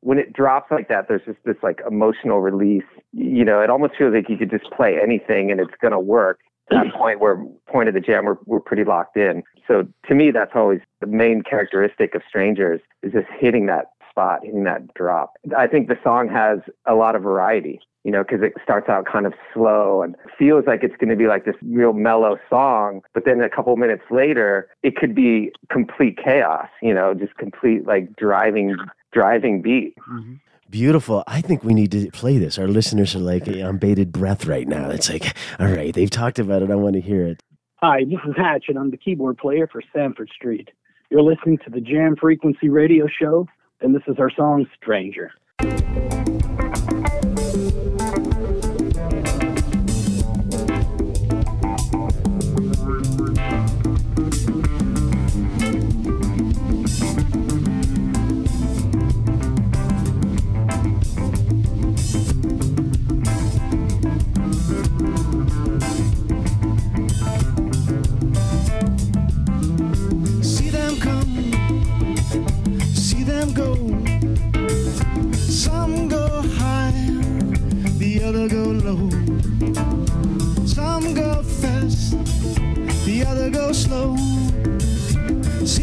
[0.00, 2.84] when it drops like that, there's just this like emotional release.
[3.12, 6.40] You know, it almost feels like you could just play anything and it's gonna work
[6.70, 9.42] that point where point of the jam we're, we're pretty locked in.
[9.66, 14.40] So to me that's always the main characteristic of strangers is just hitting that spot
[14.42, 15.34] hitting that drop.
[15.56, 19.04] I think the song has a lot of variety you know because it starts out
[19.04, 23.02] kind of slow and feels like it's going to be like this real mellow song
[23.14, 27.84] but then a couple minutes later it could be complete chaos you know just complete
[27.84, 28.76] like driving
[29.16, 29.94] driving beat.
[30.10, 30.34] Mm-hmm.
[30.68, 31.22] Beautiful.
[31.26, 32.58] I think we need to play this.
[32.58, 34.90] Our listeners are like on bated breath right now.
[34.90, 36.70] It's like, all right, they've talked about it.
[36.70, 37.40] I want to hear it.
[37.76, 40.70] Hi, this is Hatch, and I'm the keyboard player for Sanford Street.
[41.10, 43.46] You're listening to the Jam Frequency Radio Show,
[43.80, 45.30] and this is our song Stranger.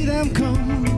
[0.05, 0.92] them come.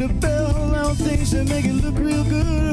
[0.00, 2.69] the bell on things and make it look real good.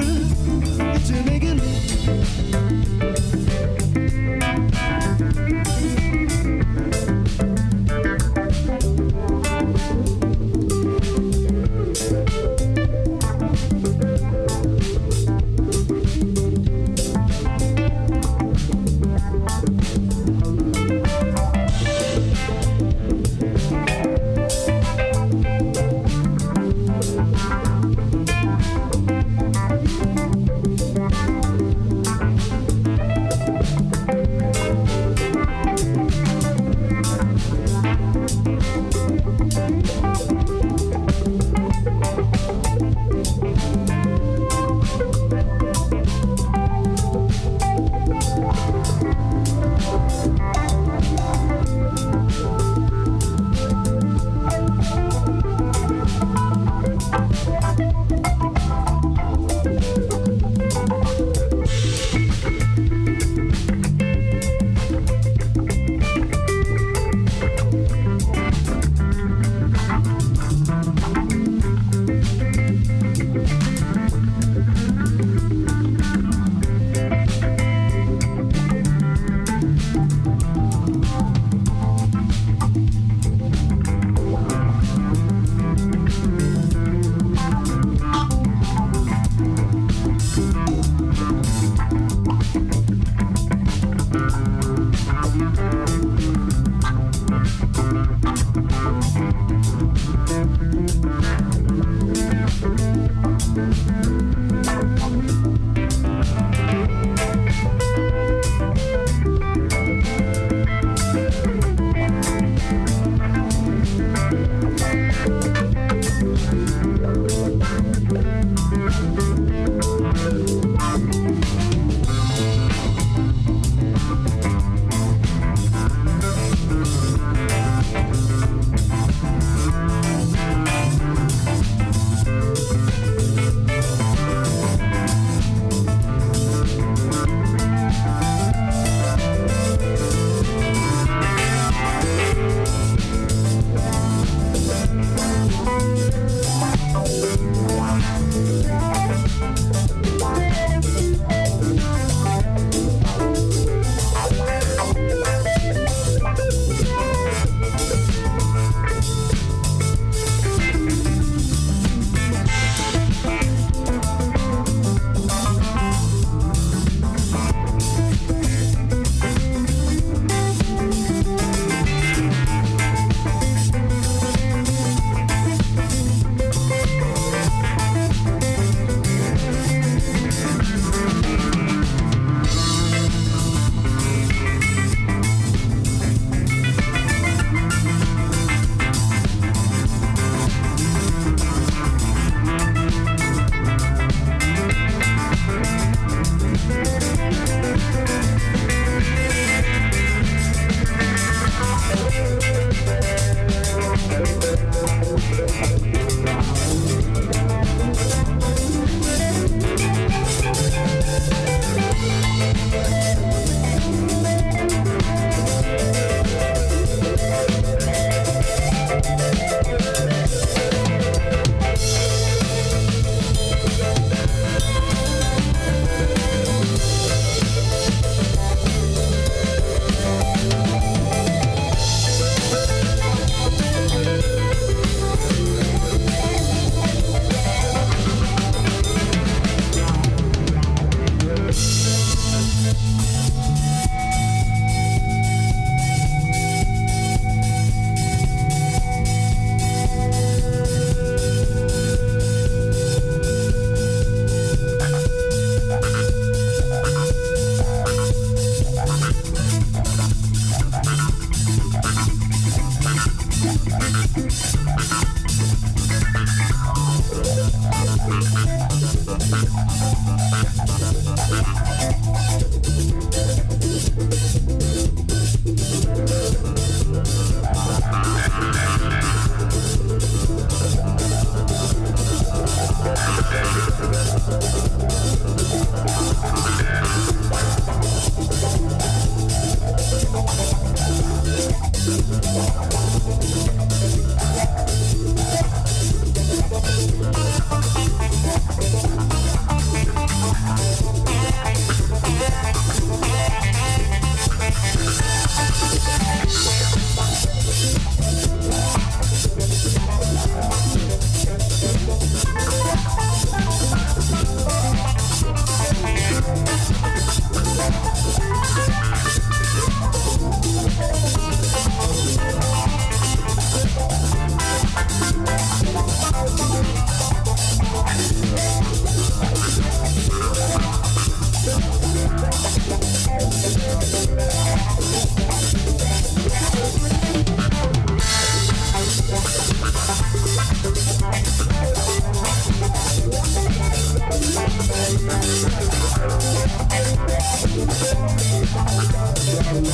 [349.29, 349.67] Thank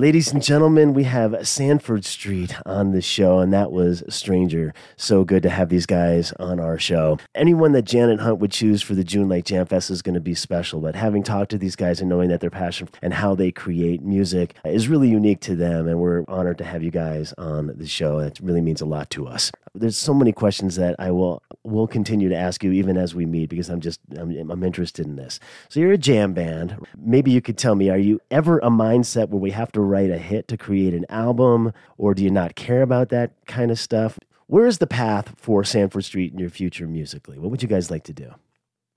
[0.00, 4.72] ladies and gentlemen, we have Sanford Street on the show, and that was Stranger.
[4.96, 7.18] So good to have these guys on our show.
[7.34, 10.20] Anyone that Janet Hunt would choose for the June Lake Jam Fest is going to
[10.20, 13.34] be special, but having talked to these guys and knowing that their passion and how
[13.34, 17.34] they create music is really unique to them, and we're honored to have you guys
[17.36, 18.20] on the show.
[18.20, 19.52] It really means a lot to us.
[19.74, 23.26] There's so many questions that I will will continue to ask you even as we
[23.26, 25.38] meet because I'm just I'm, I'm interested in this.
[25.68, 26.74] So you're a jam band.
[26.96, 29.84] Maybe you could tell me, are you ever a mindset where we have to to
[29.90, 33.70] write a hit to create an album, or do you not care about that kind
[33.70, 34.18] of stuff?
[34.46, 37.38] Where is the path for Sanford Street in your future musically?
[37.38, 38.34] What would you guys like to do?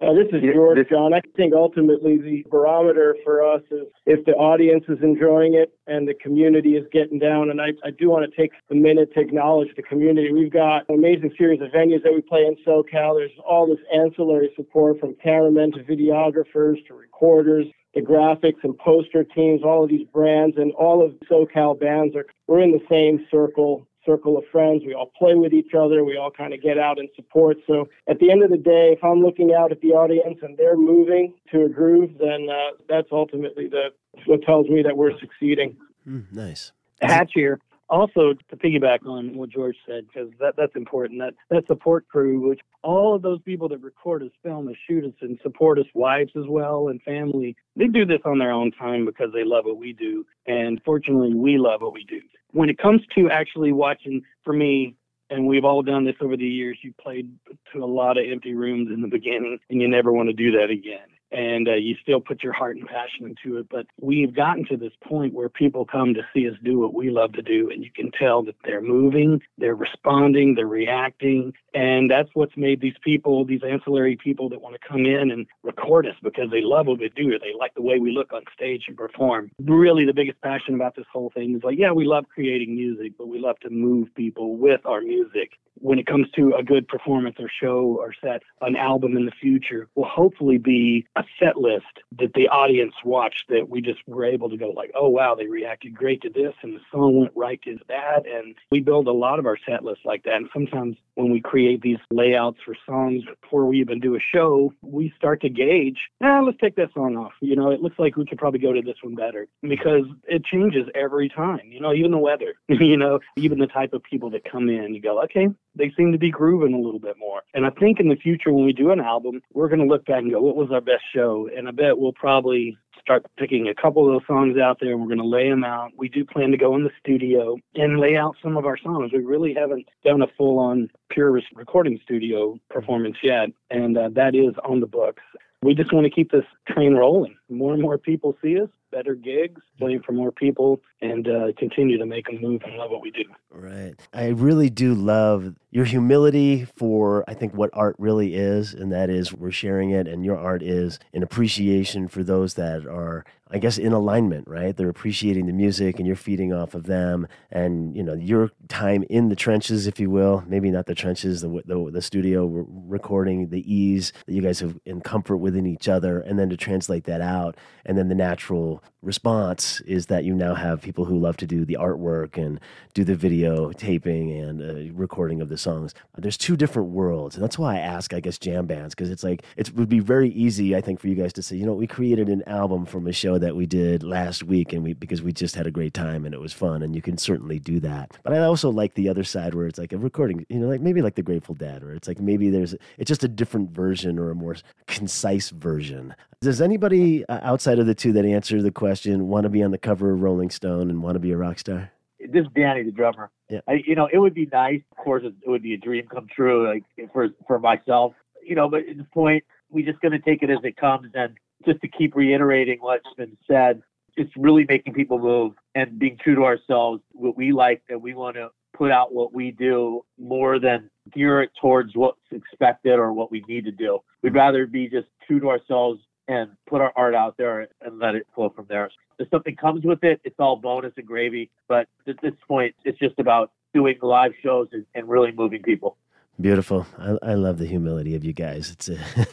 [0.02, 1.14] Uh, this is George, John.
[1.14, 6.08] I think ultimately the barometer for us is if the audience is enjoying it and
[6.08, 7.50] the community is getting down.
[7.50, 10.34] And I, I do want to take a minute to acknowledge the community.
[10.34, 13.16] We've got an amazing series of venues that we play in SoCal.
[13.16, 19.24] There's all this ancillary support from cameramen to videographers to recorders the graphics and poster
[19.24, 23.26] teams, all of these brands, and all of SoCal bands are we're in the same
[23.30, 24.84] circle circle of friends.
[24.86, 26.04] We all play with each other.
[26.04, 27.58] We all kind of get out and support.
[27.66, 30.58] So at the end of the day, if I'm looking out at the audience and
[30.58, 33.90] they're moving to a groove, then uh, that's ultimately the
[34.26, 35.78] what tells me that we're succeeding.
[36.08, 36.72] Mm, nice.
[37.02, 37.60] Hatch here
[37.90, 42.48] also to piggyback on what George said, because that, that's important, that, that support crew,
[42.50, 45.86] which all of those people that record us, film us, shoot us, and support us,
[45.94, 49.66] wives as well, and family, they do this on their own time because they love
[49.66, 50.26] what we do.
[50.48, 52.22] And fortunately, we love what we do.
[52.52, 54.96] When it comes to actually watching, for me,
[55.30, 57.32] and we've all done this over the years, you played
[57.74, 60.52] to a lot of empty rooms in the beginning, and you never want to do
[60.52, 63.68] that again and uh, you still put your heart and passion into it.
[63.70, 67.10] But we've gotten to this point where people come to see us do what we
[67.10, 72.10] love to do, and you can tell that they're moving, they're responding, they're reacting, and
[72.10, 76.06] that's what's made these people, these ancillary people that want to come in and record
[76.06, 78.44] us because they love what we do, or they like the way we look on
[78.54, 79.52] stage and perform.
[79.60, 83.14] Really, the biggest passion about this whole thing is like, yeah, we love creating music,
[83.18, 86.88] but we love to move people with our music when it comes to a good
[86.88, 91.58] performance or show or set, an album in the future will hopefully be a set
[91.58, 91.86] list
[92.20, 95.48] that the audience watched that we just were able to go like, oh wow, they
[95.48, 98.26] reacted great to this and the song went right to that.
[98.28, 100.36] And we build a lot of our set lists like that.
[100.36, 104.74] And sometimes when we create these layouts for songs before we even do a show,
[104.82, 107.34] we start to gauge, ah, let's take that song off.
[107.42, 110.44] You know, it looks like we could probably go to this one better because it
[110.46, 111.62] changes every time.
[111.66, 114.94] You know, even the weather, you know, even the type of people that come in,
[114.94, 117.42] you go, okay, they seem to be grooving a little bit more.
[117.54, 120.06] And I think in the future, when we do an album, we're going to look
[120.06, 121.50] back and go, what was our best show?
[121.56, 125.02] And I bet we'll probably start picking a couple of those songs out there and
[125.02, 125.92] we're going to lay them out.
[125.98, 129.12] We do plan to go in the studio and lay out some of our songs.
[129.12, 134.36] We really haven't done a full on pure recording studio performance yet, and uh, that
[134.36, 135.22] is on the books.
[135.62, 137.36] We just want to keep this train rolling.
[137.50, 141.98] More and more people see us, better gigs, playing for more people, and uh, continue
[141.98, 143.24] to make them move and love what we do.
[143.52, 143.94] Right.
[144.14, 149.10] I really do love your humility for, I think, what art really is, and that
[149.10, 153.58] is we're sharing it, and your art is an appreciation for those that are, I
[153.58, 154.76] guess, in alignment, right?
[154.76, 159.04] They're appreciating the music, and you're feeding off of them, and you know your time
[159.10, 163.50] in the trenches, if you will, maybe not the trenches, the the, the studio recording,
[163.50, 167.06] the ease that you guys have in comfort within each other, and then to translate
[167.06, 171.38] that out, and then the natural response is that you now have people who love
[171.38, 172.60] to do the artwork and
[172.94, 175.94] do the video taping and uh, recording of the songs.
[176.18, 179.24] There's two different worlds, and that's why I ask, I guess, jam bands because it's
[179.24, 181.74] like it would be very easy, I think, for you guys to say, you know,
[181.74, 185.22] we created an album from a show that we did last week, and we because
[185.22, 187.80] we just had a great time and it was fun, and you can certainly do
[187.82, 188.18] that.
[188.24, 190.82] But I also like the other side where it's like a recording, you know, like
[190.82, 194.18] maybe like the Grateful Dead, or it's like maybe there's it's just a different version
[194.18, 194.56] or a more
[194.88, 196.16] concise version.
[196.42, 199.72] Does anybody uh, outside of the two that answer the question want to be on
[199.72, 201.92] the cover of Rolling Stone and want to be a rock star?
[202.20, 203.32] This is Danny, the drummer.
[203.50, 203.62] Yeah.
[203.68, 204.82] I, you know, it would be nice.
[204.92, 208.14] Of course, it, would be a dream come true, like for for myself.
[208.42, 211.12] You know, but at this point, we're just going to take it as it comes,
[211.14, 213.82] and just to keep reiterating what's been said,
[214.16, 218.14] it's really making people move and being true to ourselves, what we like, and we
[218.14, 223.14] want to put out what we do more than gear it towards what's expected or
[223.14, 224.00] what we need to do.
[224.22, 228.16] We'd rather be just true to ourselves and put our art out there and let
[228.16, 228.90] it flow from there.
[229.20, 231.50] If something comes with it, it's all bonus and gravy.
[231.68, 235.98] But at this point, it's just about doing live shows and, and really moving people.
[236.42, 236.88] Beautiful.
[236.98, 238.72] I, I, love the humility of you guys.
[238.72, 238.98] It's a,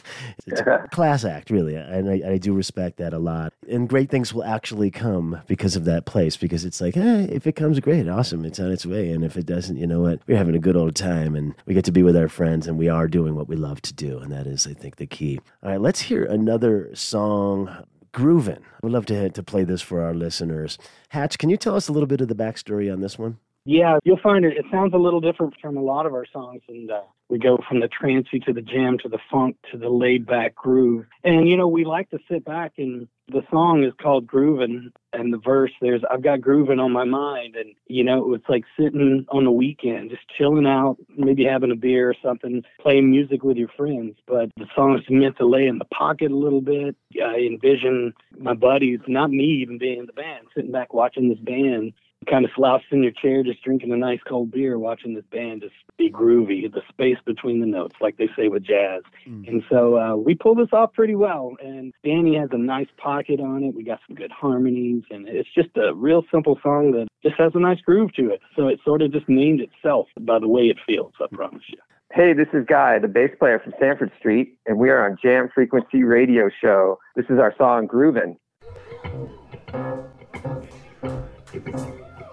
[0.45, 1.73] it's a class act, really.
[1.73, 3.53] And I, I, do respect that a lot.
[3.67, 7.47] And great things will actually come because of that place, because it's like, hey, if
[7.47, 8.45] it comes, great, awesome.
[8.45, 9.11] It's on its way.
[9.11, 10.19] And if it doesn't, you know what?
[10.27, 12.77] We're having a good old time and we get to be with our friends and
[12.77, 14.19] we are doing what we love to do.
[14.19, 15.39] And that is, I think, the key.
[15.63, 17.83] All right, let's hear another song.
[18.13, 18.61] Groovin'.
[18.83, 20.77] We'd love to, to play this for our listeners.
[21.09, 23.39] Hatch, can you tell us a little bit of the backstory on this one?
[23.63, 24.57] Yeah, you'll find it.
[24.57, 27.59] It sounds a little different from a lot of our songs, and uh, we go
[27.69, 31.05] from the trancy to the jam to the funk to the laid back groove.
[31.23, 35.31] And you know, we like to sit back and the song is called Groovin', and
[35.31, 39.25] the verse there's I've got grooving on my mind, and you know, it's like sitting
[39.29, 43.57] on the weekend, just chilling out, maybe having a beer or something, playing music with
[43.57, 44.15] your friends.
[44.27, 46.95] But the song is meant to lay in the pocket a little bit.
[47.23, 51.39] I envision my buddies, not me even being in the band, sitting back watching this
[51.39, 51.93] band
[52.29, 55.61] kind of slouched in your chair, just drinking a nice cold beer, watching this band
[55.61, 59.01] just be groovy, the space between the notes, like they say with jazz.
[59.27, 59.47] Mm.
[59.47, 61.53] And so uh, we pulled this off pretty well.
[61.63, 63.75] And Danny has a nice pocket on it.
[63.75, 67.51] We got some good harmonies, and it's just a real simple song that just has
[67.55, 68.41] a nice groove to it.
[68.55, 71.13] So it sort of just named itself by the way it feels.
[71.21, 71.77] I promise you.
[72.13, 75.49] Hey, this is Guy, the bass player from Sanford Street, and we are on Jam
[75.53, 76.99] Frequency Radio Show.
[77.15, 78.35] This is our song Groovin'.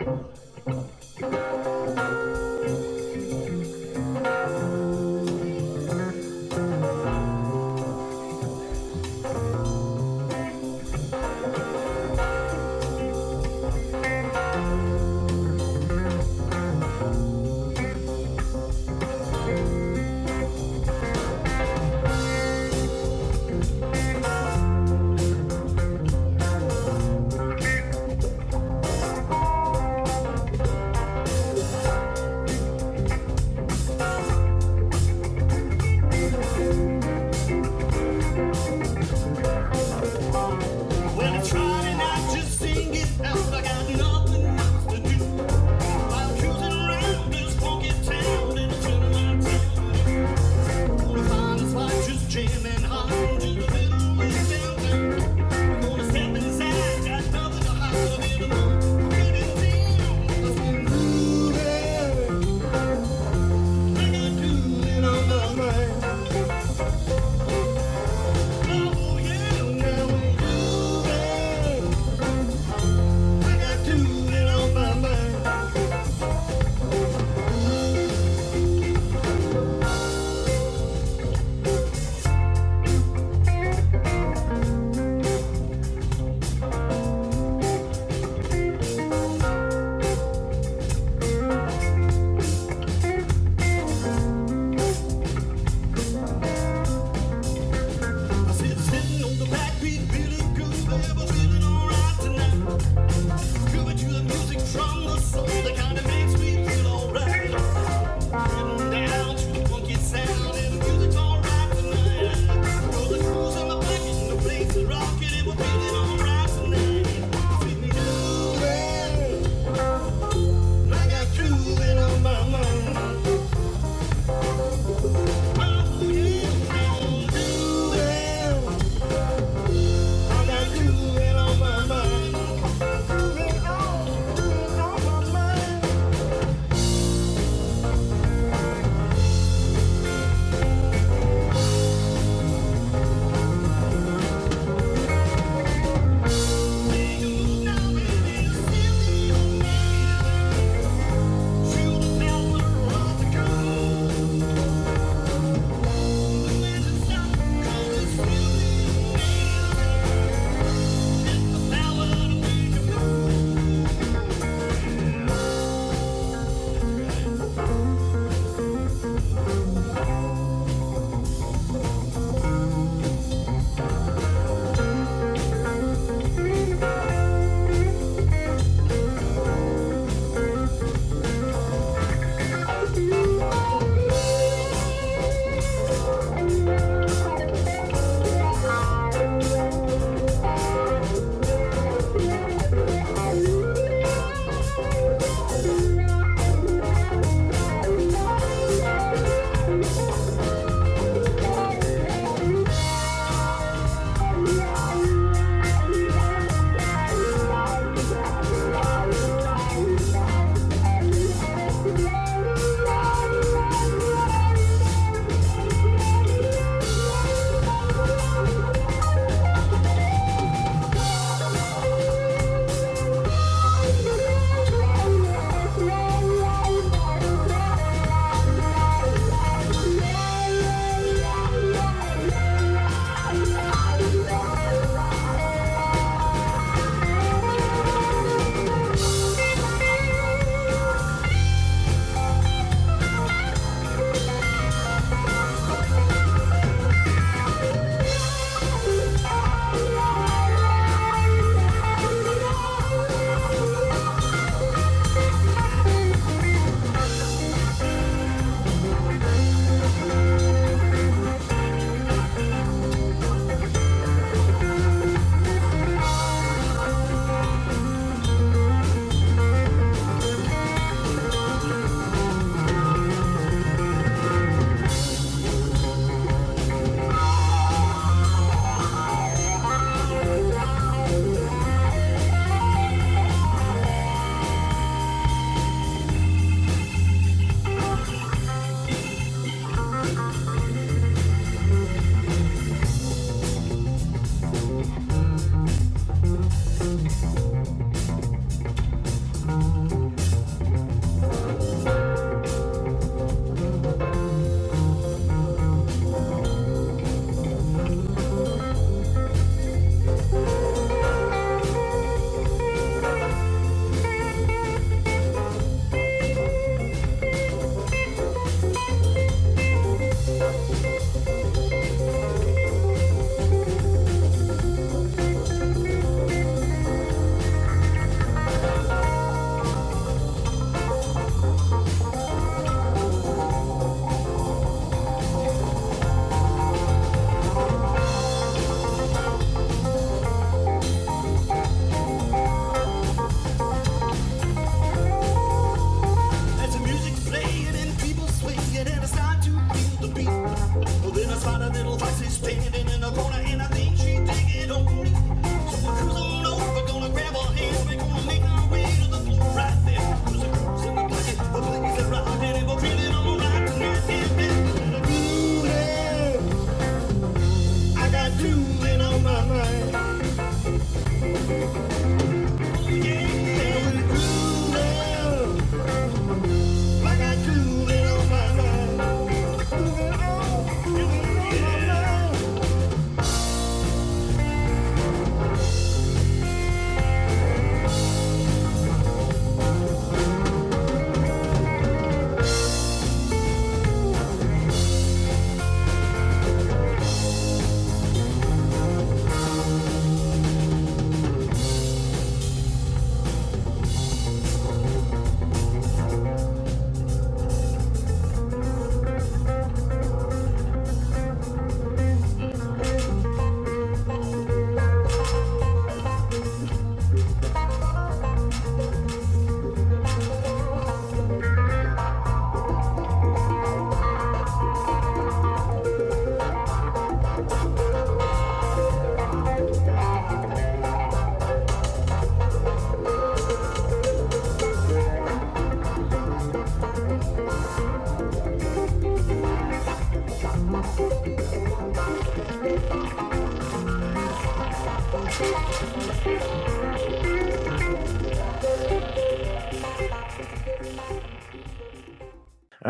[0.04, 0.37] Thank you.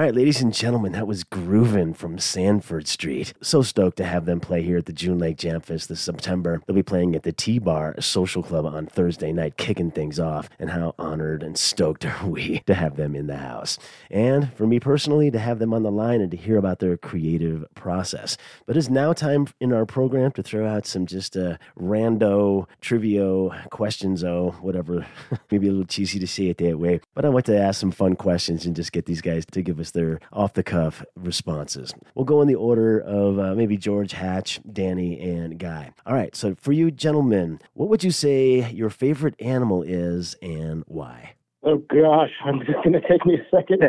[0.09, 3.32] Right, ladies and gentlemen, that was Groovin' from Sanford Street.
[3.40, 6.61] So stoked to have them play here at the June Lake Jam Fest this September.
[6.66, 10.51] They'll be playing at the T Bar Social Club on Thursday night, kicking things off.
[10.59, 13.78] And how honored and stoked are we to have them in the house.
[14.11, 16.99] And for me personally, to have them on the line and to hear about their
[16.99, 18.36] creative process.
[18.66, 23.70] But it's now time in our program to throw out some just uh, rando, trivio,
[23.70, 25.07] questions, oh, whatever.
[25.51, 27.01] Maybe a little cheesy to say it that way.
[27.14, 29.80] But I want to ask some fun questions and just get these guys to give
[29.80, 31.03] us their off the cuff
[31.39, 31.95] responses.
[32.16, 35.93] We'll go in the order of uh, maybe George, Hatch, Danny, and Guy.
[36.05, 40.82] All right, so for you gentlemen, what would you say your favorite animal is and
[40.89, 41.34] why?
[41.62, 43.82] Oh gosh, I'm just gonna take me a second.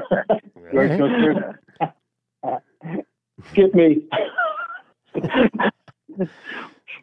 [0.72, 3.04] George, go through.
[3.52, 4.08] Skip me.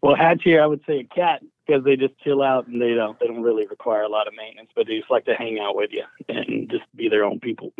[0.02, 2.94] Well, Hatch here, I would say a cat because they just chill out and they
[2.94, 5.58] don't they don't really require a lot of maintenance, but they just like to hang
[5.58, 7.72] out with you and just be their own people.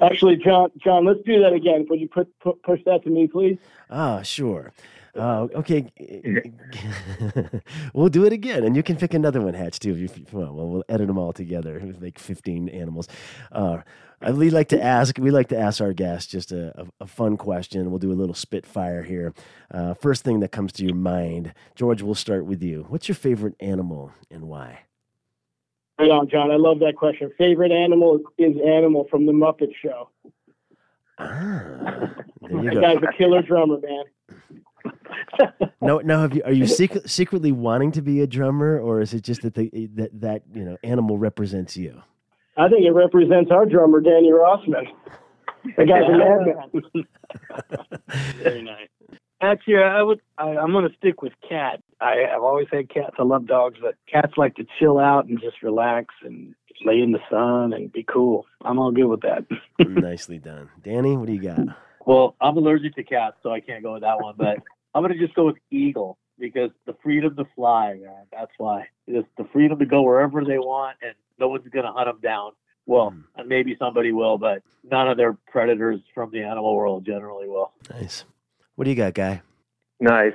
[0.00, 1.86] Actually, John, John, let's do that again.
[1.88, 3.58] Would you put, put push that to me, please?
[3.90, 4.72] Ah, sure.
[5.16, 5.90] Uh, okay,
[7.94, 9.96] we'll do it again, and you can pick another one, Hatch, too.
[9.96, 13.08] If you, well, we'll edit them all together, make fifteen animals.
[13.50, 13.78] Uh,
[14.20, 15.18] I we like to ask.
[15.18, 17.90] We like to ask our guests just a, a, a fun question.
[17.90, 19.34] We'll do a little spitfire here.
[19.72, 22.02] Uh, first thing that comes to your mind, George.
[22.02, 22.86] We'll start with you.
[22.88, 24.80] What's your favorite animal and why?
[25.98, 26.50] Right on, John.
[26.50, 27.30] I love that question.
[27.36, 30.10] Favorite animal is Animal from the Muppet Show.
[31.18, 32.80] Ah, there you That go.
[32.80, 34.04] guy's a killer drummer, man.
[35.80, 36.20] No, no.
[36.20, 39.42] Have you are you secret, secretly wanting to be a drummer, or is it just
[39.42, 42.02] that the, that that you know animal represents you?
[42.56, 44.86] I think it represents our drummer, Danny Rossman.
[45.76, 47.06] The guy's a madman.
[48.42, 48.88] Very nice.
[49.40, 50.20] Actually, I would.
[50.36, 51.80] I, I'm going to stick with cat.
[52.00, 53.16] I, I've always had cats.
[53.18, 57.12] I love dogs, but cats like to chill out and just relax and lay in
[57.12, 58.46] the sun and be cool.
[58.64, 59.44] I'm all good with that.
[59.88, 61.16] Nicely done, Danny.
[61.16, 61.60] What do you got?
[62.06, 64.34] Well, I'm allergic to cats, so I can't go with that one.
[64.38, 64.58] But
[64.94, 68.26] I'm gonna just go with eagle because the freedom to fly, man.
[68.32, 68.86] That's why.
[69.08, 72.52] Just the freedom to go wherever they want, and no one's gonna hunt them down.
[72.86, 73.46] Well, Mm.
[73.46, 77.72] maybe somebody will, but none of their predators from the animal world generally will.
[77.90, 78.24] Nice.
[78.76, 79.42] What do you got, guy?
[80.00, 80.32] Nice.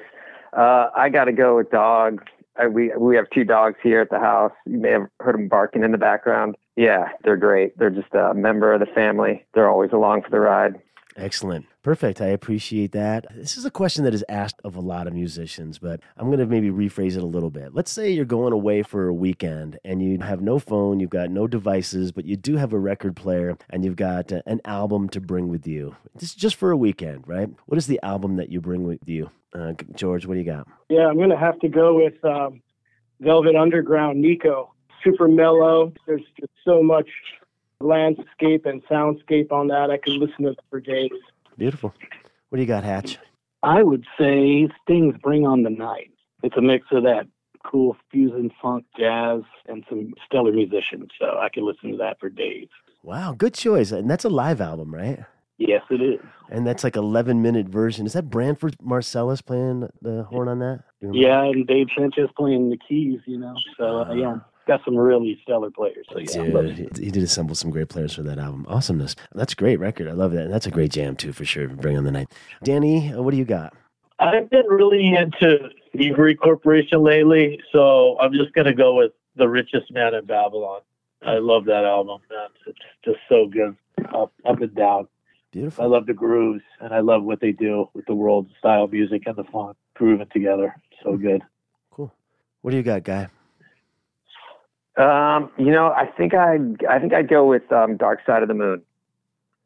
[0.56, 2.24] Uh, I got to go with dogs.
[2.58, 4.52] I, we we have two dogs here at the house.
[4.66, 6.56] You may have heard them barking in the background.
[6.76, 7.78] Yeah, they're great.
[7.78, 9.46] They're just a member of the family.
[9.54, 10.80] They're always along for the ride.
[11.16, 11.66] Excellent.
[11.84, 12.22] Perfect.
[12.22, 13.26] I appreciate that.
[13.36, 16.40] This is a question that is asked of a lot of musicians, but I'm going
[16.40, 17.74] to maybe rephrase it a little bit.
[17.74, 21.30] Let's say you're going away for a weekend and you have no phone, you've got
[21.30, 25.10] no devices, but you do have a record player and you've got uh, an album
[25.10, 25.96] to bring with you.
[26.16, 27.50] This is just for a weekend, right?
[27.66, 29.30] What is the album that you bring with you?
[29.54, 30.68] Uh, George, what do you got?
[30.90, 32.62] Yeah, I'm going to have to go with um,
[33.20, 34.74] Velvet Underground, Nico.
[35.04, 35.94] Super mellow.
[36.08, 37.08] There's just so much
[37.84, 39.90] landscape and soundscape on that.
[39.92, 41.12] I could listen to it for days.
[41.58, 41.94] Beautiful.
[42.50, 43.18] What do you got, Hatch?
[43.62, 46.12] I would say Sting's Bring on the Night.
[46.44, 47.28] It's a mix of that
[47.66, 51.10] cool fusion funk jazz and some stellar musicians.
[51.20, 52.68] So I could listen to that for days.
[53.04, 53.92] Wow, good choice.
[53.92, 55.20] And that's a live album, right?
[55.58, 56.20] Yes, it is.
[56.50, 58.06] And that's like 11 minute version.
[58.06, 60.84] Is that Branford Marsalis playing the horn on that?
[61.00, 61.28] Do you remember?
[61.28, 63.56] Yeah, and Dave Sanchez playing the keys, you know.
[63.78, 66.06] So uh, yeah, got some really stellar players.
[66.12, 66.76] So yeah, I love it.
[66.76, 68.66] Dude, he did assemble some great players for that album.
[68.68, 69.16] Awesomeness.
[69.34, 70.08] That's a great record.
[70.08, 70.44] I love that.
[70.44, 71.68] And that's a great jam, too, for sure.
[71.68, 72.32] Bring on the night.
[72.64, 73.74] Danny, uh, what do you got?
[74.20, 79.92] I've been really into Thievery Corporation lately, so I'm just gonna go with The Richest
[79.92, 80.82] Man in Babylon.
[81.26, 82.50] I love that album, man.
[82.68, 83.76] It's just so good,
[84.14, 85.08] up, up and down.
[85.52, 85.84] Beautiful.
[85.84, 89.24] I love the grooves, and I love what they do with the world style music
[89.26, 90.76] and the funk grooving together.
[91.04, 91.42] So good.
[91.92, 92.14] Cool.
[92.62, 93.28] What do you got, Guy?
[94.96, 96.58] Um, you know, I think I
[96.90, 98.82] I think I'd go with um, Dark Side of the Moon.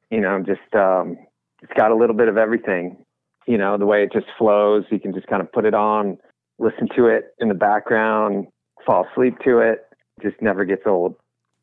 [0.10, 1.18] You know, just um,
[1.62, 2.98] it's got a little bit of everything.
[3.46, 4.86] You know, the way it just flows.
[4.90, 6.18] You can just kind of put it on,
[6.60, 8.48] listen to it in the background,
[8.86, 9.86] fall asleep to it.
[10.22, 11.16] Just never gets old.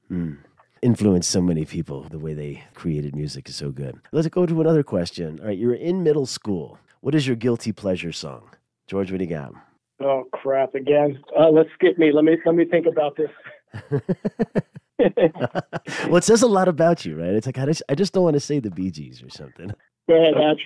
[0.09, 0.35] Hmm.
[0.83, 2.03] Influenced so many people.
[2.11, 3.99] The way they created music is so good.
[4.13, 5.41] Let's go to another question.
[5.41, 6.79] All right, you're in middle school.
[7.01, 8.51] What is your guilty pleasure song?
[8.87, 9.55] George, what do you got?
[10.01, 10.75] Oh crap!
[10.75, 12.13] Again, uh, let's skip me.
[12.13, 13.31] Let me let me think about this.
[14.99, 17.31] well, it says a lot about you, right?
[17.35, 19.73] It's like I just, I just don't want to say the Bee Gees or something.
[20.09, 20.57] Ahead,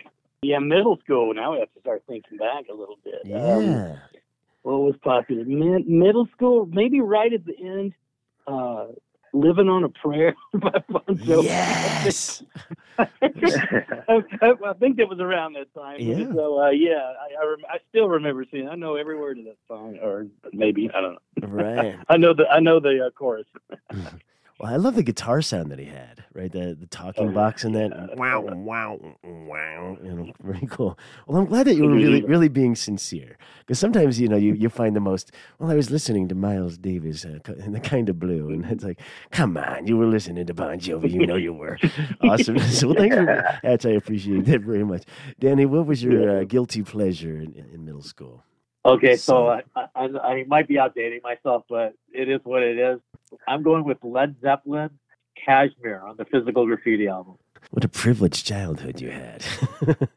[0.43, 1.33] Yeah, middle school.
[1.35, 3.21] Now we have to start thinking back a little bit.
[3.35, 3.97] Um, Yeah.
[4.63, 5.45] what was popular?
[5.45, 7.93] Mid- middle school, maybe right at the end.
[8.47, 8.87] Uh,
[9.33, 11.45] Living on a Prayer by Bon Jovi.
[11.45, 12.43] yes.
[12.99, 13.07] I,
[14.81, 16.01] think that was around that time.
[16.01, 16.33] Yeah.
[16.35, 18.69] So uh, yeah, I I, rem- I still remember seeing.
[18.69, 21.49] I know every word of that song, or maybe I don't know.
[21.49, 21.97] right.
[22.09, 23.47] I know the I know the uh, chorus.
[24.59, 26.51] Well, I love the guitar sound that he had, right?
[26.51, 28.15] The the talking Oh, box and that yeah.
[28.17, 29.97] wow, wow, wow.
[30.03, 30.99] You know, very cool.
[31.29, 33.39] Well, I'm glad that you were really, really being sincere.
[33.61, 35.31] Because sometimes, you know, you, you find the most,
[35.61, 38.49] well, I was listening to Miles Davis uh, in the kind of blue.
[38.51, 39.01] And it's like,
[39.31, 41.13] come on, you were listening to Bon Jovi.
[41.13, 41.79] You know you were.
[42.23, 42.59] awesome.
[42.79, 43.61] So thanks for that.
[43.87, 45.05] I appreciate that very much.
[45.39, 48.45] Danny, what was your uh, guilty pleasure in, in middle school?
[48.85, 53.01] Okay, so I, I, I might be outdating myself, but it is what it is.
[53.47, 54.91] I'm going with Led Zeppelin,
[55.45, 57.37] Kashmir on the Physical Graffiti album.
[57.71, 59.45] What a privileged childhood you had.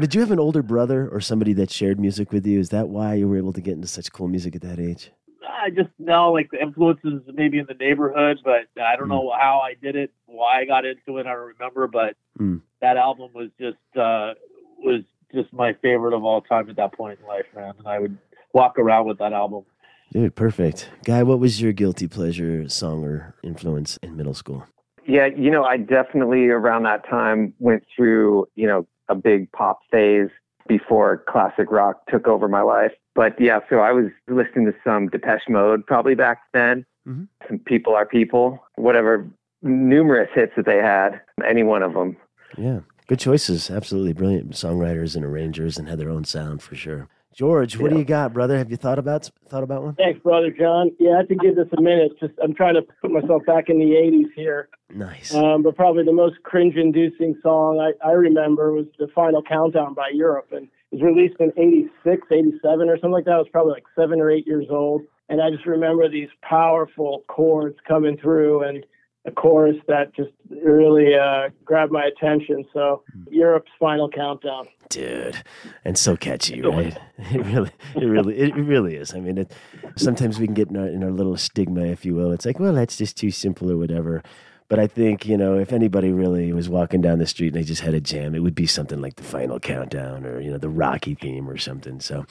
[0.00, 2.60] Did you have an older brother or somebody that shared music with you?
[2.60, 5.10] Is that why you were able to get into such cool music at that age?
[5.48, 9.60] I just know like the influences maybe in the neighborhood, but I don't know how
[9.60, 11.26] I did it, why I got into it.
[11.26, 12.60] I don't remember, but Mm.
[12.80, 14.34] that album was just uh,
[14.78, 15.02] was
[15.32, 17.74] just my favorite of all time at that point in life, man.
[17.78, 18.16] And I would
[18.52, 19.64] walk around with that album.
[20.12, 20.90] Dude, perfect.
[21.04, 24.66] Guy, what was your guilty pleasure song or influence in middle school?
[25.06, 29.80] Yeah, you know, I definitely around that time went through, you know, a big pop
[29.90, 30.30] phase
[30.66, 32.92] before classic rock took over my life.
[33.14, 36.86] But yeah, so I was listening to some Depeche Mode probably back then.
[37.06, 37.24] mm-hmm.
[37.46, 39.26] Some People Are People, whatever
[39.62, 42.16] numerous hits that they had, any one of them.
[42.56, 43.70] Yeah, good choices.
[43.70, 47.08] Absolutely brilliant songwriters and arrangers and had their own sound for sure.
[47.34, 48.56] George, what do you got, brother?
[48.56, 49.94] Have you thought about thought about one?
[49.96, 50.92] Thanks, brother John.
[51.00, 52.12] Yeah, I have to give this a minute.
[52.20, 54.68] Just I'm trying to put myself back in the '80s here.
[54.94, 55.34] Nice.
[55.34, 60.10] Um, but probably the most cringe-inducing song I, I remember was the Final Countdown by
[60.14, 63.32] Europe, and it was released in '86, '87, or something like that.
[63.32, 67.24] I was probably like seven or eight years old, and I just remember these powerful
[67.26, 68.86] chords coming through and
[69.26, 72.64] a chorus that just really uh, grabbed my attention.
[72.72, 74.66] So Europe's Final Countdown.
[74.90, 75.42] dude
[75.84, 76.96] and so catchy right?
[77.30, 79.14] It really it really it really is.
[79.14, 79.52] I mean it
[79.96, 82.32] sometimes we can get in our, in our little stigma if you will.
[82.32, 84.22] It's like well that's just too simple or whatever.
[84.68, 87.64] But i think you know if anybody really was walking down the street and they
[87.66, 90.58] just had a jam it would be something like the final countdown or you know
[90.58, 92.00] the rocky theme or something.
[92.00, 92.24] So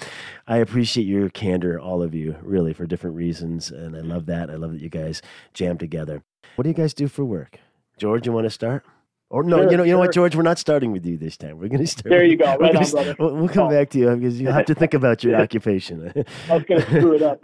[0.48, 3.72] i appreciate your candor all of you really for different reasons.
[3.72, 4.50] And i love that.
[4.50, 5.22] I love that you guys
[5.54, 6.24] jam together
[6.56, 7.60] what do you guys do for work
[7.98, 8.84] george you want to start
[9.30, 10.14] or no, Sure, you know, you know what.
[10.14, 10.36] George.
[10.36, 11.58] We're not starting with you this time.
[11.58, 12.12] We're going to start.
[12.12, 12.56] There you go.
[12.60, 13.18] Right on, st-.
[13.18, 13.70] We'll, we'll come Oh.
[13.72, 16.14] back to you because you have to think about your occupation.
[16.52, 17.40] I was going to screw it up.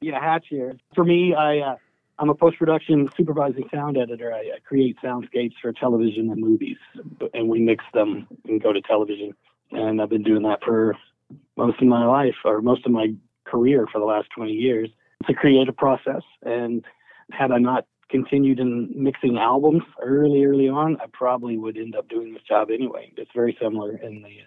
[0.00, 0.74] Yeah, Hatch here.
[0.94, 1.76] For me, I uh,
[2.18, 4.32] I'm a post production supervising sound editor.
[4.32, 6.78] I, I create soundscapes for television and movies,
[7.34, 9.34] and we mix them and go to television.
[9.72, 10.96] And I've been doing that for
[11.58, 13.08] most of my life, or most of my
[13.44, 14.88] career for the last 20 years.
[15.20, 16.82] It's a creative process, and
[17.32, 22.08] had I not continued in mixing albums early, early on, I probably would end up
[22.08, 23.12] doing this job anyway.
[23.16, 24.38] It's very similar in the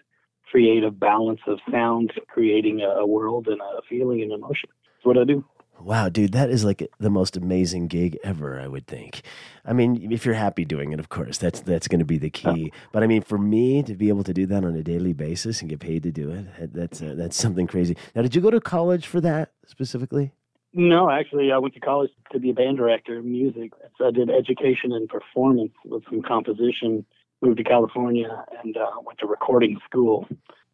[0.50, 4.70] creative balance of sound, creating a, world and a feeling and emotion.
[4.96, 5.46] That's what I do.
[5.80, 8.60] wow, dude, that is like the most amazing gig ever.
[8.60, 9.22] I would think.
[9.66, 12.30] I mean, if you're happy doing it, of course, that's that's going to be the
[12.30, 12.72] key.
[12.92, 15.62] But I mean, for me to be able to do that on a daily basis
[15.62, 17.96] and get paid to do it, that's uh, that's something crazy.
[18.16, 20.32] Now, did you go to college for that specifically?
[20.74, 23.72] No, actually, I went to college to be a band director of music.
[23.98, 27.06] So I did education and performance with some composition.
[27.42, 30.28] Moved to California and uh, went to recording school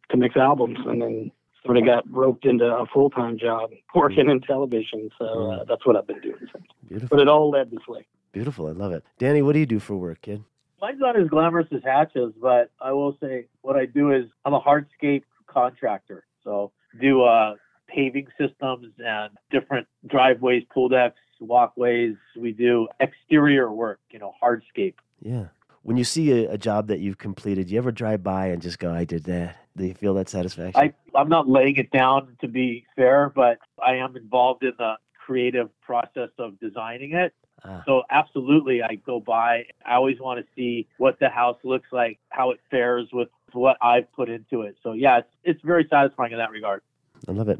[0.10, 1.32] to mix albums, and then
[1.64, 5.10] sort of got roped into a full time job working in television.
[5.20, 6.66] So uh, that's what I've been doing since.
[6.88, 8.06] Beautiful, But it all led this way.
[8.32, 8.68] beautiful.
[8.68, 9.04] I love it.
[9.20, 10.44] Danny, what do you do for work, kid?
[10.82, 14.54] Mine's not as glamorous as Hatches, but I will say what I do is I'm
[14.54, 16.26] a hardscape contractor.
[16.44, 17.56] So do uh,
[17.88, 22.16] paving systems and different driveways, pool decks, walkways.
[22.38, 24.96] We do exterior work, you know, hardscape.
[25.22, 25.46] Yeah.
[25.84, 28.62] When you see a, a job that you've completed, do you ever drive by and
[28.62, 29.58] just go, "I did that"?
[29.78, 30.82] Do you feel that satisfaction?
[30.82, 34.96] I, I'm not laying it down to be fair, but I am involved in the
[35.26, 37.34] creative process of designing it.
[37.64, 37.84] Ah.
[37.86, 39.66] So absolutely, I go by.
[39.86, 43.78] I always want to see what the house looks like, how it fares with what
[43.82, 44.76] I've put into it.
[44.84, 46.82] So yeah, it's, it's very satisfying in that regard.
[47.28, 47.60] I love it.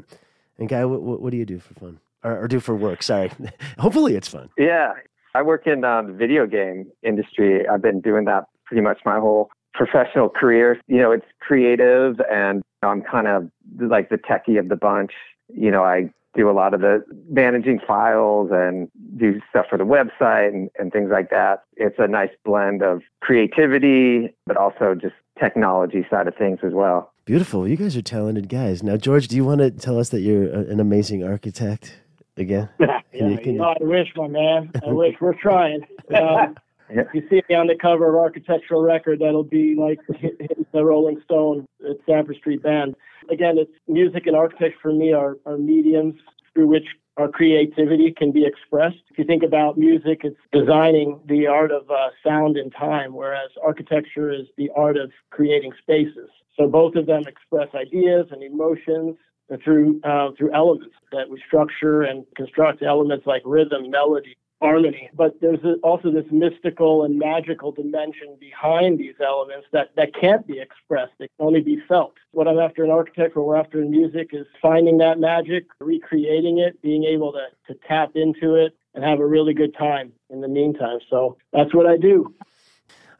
[0.58, 3.02] And guy, what, what, do you do for fun or, or do for work?
[3.02, 3.30] Sorry.
[3.78, 4.48] Hopefully it's fun.
[4.56, 4.94] Yeah,
[5.34, 7.68] I work in uh, the video game industry.
[7.68, 10.80] I've been doing that pretty much my whole professional career.
[10.88, 15.12] You know, it's creative, and I'm kind of like the techie of the bunch.
[15.48, 19.84] You know, I do a lot of the managing files and do stuff for the
[19.84, 21.64] website and, and things like that.
[21.76, 27.12] It's a nice blend of creativity, but also just technology side of things as well.
[27.26, 27.66] Beautiful.
[27.66, 28.84] You guys are talented guys.
[28.84, 31.98] Now, George, do you want to tell us that you're a, an amazing architect
[32.36, 32.68] again?
[32.80, 34.70] yeah, Can you- can you- Oh, I wish, my man.
[34.86, 35.16] I wish.
[35.20, 35.82] We're trying.
[36.14, 36.56] Um,
[36.88, 37.00] Yeah.
[37.02, 40.84] if you see me on the cover of Architectural Record, that'll be like hitting the
[40.84, 42.94] Rolling Stone at Sanford Street Band.
[43.28, 46.14] Again, it's music and architecture for me are, are mediums
[46.54, 48.98] through which our creativity can be expressed.
[49.10, 53.50] If you think about music, it's designing the art of uh, sound and time, whereas
[53.64, 56.28] architecture is the art of creating spaces.
[56.56, 59.16] So both of them express ideas and emotions
[59.62, 65.10] through uh, through elements that we structure and construct elements like rhythm, melody, harmony.
[65.14, 70.58] But there's also this mystical and magical dimension behind these elements that, that can't be
[70.58, 71.12] expressed.
[71.18, 72.14] They can only be felt.
[72.32, 76.58] What I'm after in architecture, what we're after in music is finding that magic, recreating
[76.58, 80.40] it, being able to, to tap into it and have a really good time in
[80.40, 80.98] the meantime.
[81.10, 82.34] So that's what I do.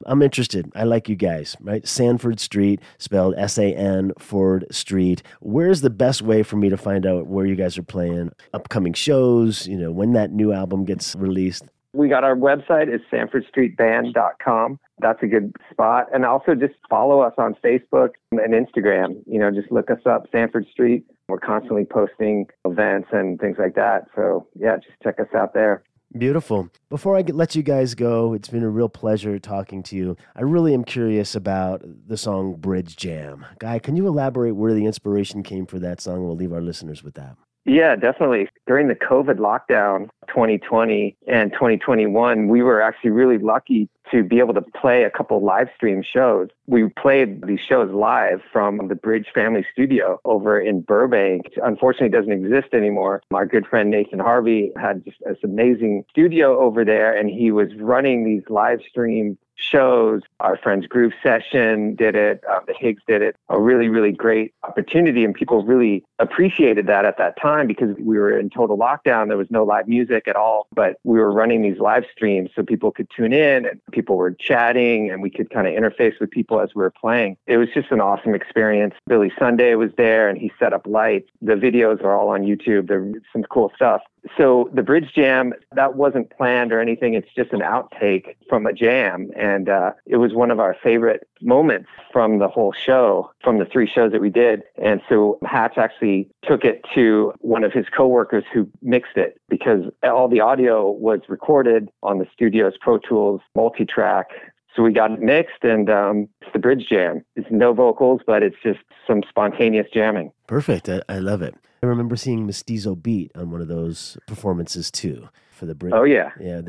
[0.07, 0.71] I'm interested.
[0.75, 1.87] I like you guys, right?
[1.87, 5.23] Sanford Street, spelled S A N Ford Street.
[5.41, 8.93] Where's the best way for me to find out where you guys are playing, upcoming
[8.93, 11.65] shows, you know, when that new album gets released?
[11.95, 14.79] We got our website is sanfordstreetband.com.
[15.01, 16.07] That's a good spot.
[16.15, 19.23] And also just follow us on Facebook and Instagram.
[19.27, 21.05] You know, just look us up, Sanford Street.
[21.29, 24.07] We're constantly posting events and things like that.
[24.15, 25.83] So yeah, just check us out there.
[26.17, 26.69] Beautiful.
[26.91, 30.17] Before I let you guys go, it's been a real pleasure talking to you.
[30.37, 33.47] I really am curious about the song Bridge Jam.
[33.59, 36.27] Guy, can you elaborate where the inspiration came for that song?
[36.27, 37.37] We'll leave our listeners with that.
[37.65, 38.49] Yeah, definitely.
[38.67, 44.55] During the COVID lockdown 2020 and 2021, we were actually really lucky to be able
[44.55, 46.49] to play a couple live stream shows.
[46.67, 51.47] We played these shows live from the Bridge Family Studio over in Burbank.
[51.63, 53.23] Unfortunately, doesn't exist anymore.
[53.33, 57.69] Our good friend Nathan Harvey had just this amazing studio over there, and he was
[57.79, 60.23] running these live stream shows.
[60.41, 62.43] Our friends Groove Session did it.
[62.51, 63.37] Uh, the Higgs did it.
[63.49, 68.19] A really, really great opportunity, and people really appreciated that at that time because we
[68.19, 69.29] were in total lockdown.
[69.29, 72.63] There was no live music at all, but we were running these live streams so
[72.63, 76.31] people could tune in and people were chatting, and we could kind of interface with
[76.31, 77.37] people as we were playing.
[77.47, 78.95] It was just an awesome experience.
[79.07, 81.29] Billy Sunday was there, and he set up lights.
[81.41, 82.89] The videos are all on YouTube.
[82.89, 84.03] There's some cool stuff
[84.37, 88.73] so the bridge jam that wasn't planned or anything it's just an outtake from a
[88.73, 93.59] jam and uh, it was one of our favorite moments from the whole show from
[93.59, 97.73] the three shows that we did and so hatch actually took it to one of
[97.73, 102.99] his coworkers who mixed it because all the audio was recorded on the studio's pro
[102.99, 104.29] tools multi-track
[104.75, 107.23] so we got it mixed and um, it's the bridge jam.
[107.37, 110.33] It's no vocals, but it's just some spontaneous jamming.
[110.47, 110.89] Perfect.
[110.89, 111.55] I, I love it.
[111.83, 115.93] I remember seeing Mestizo Beat on one of those performances too for the Brit.
[115.93, 116.61] Oh yeah, yeah.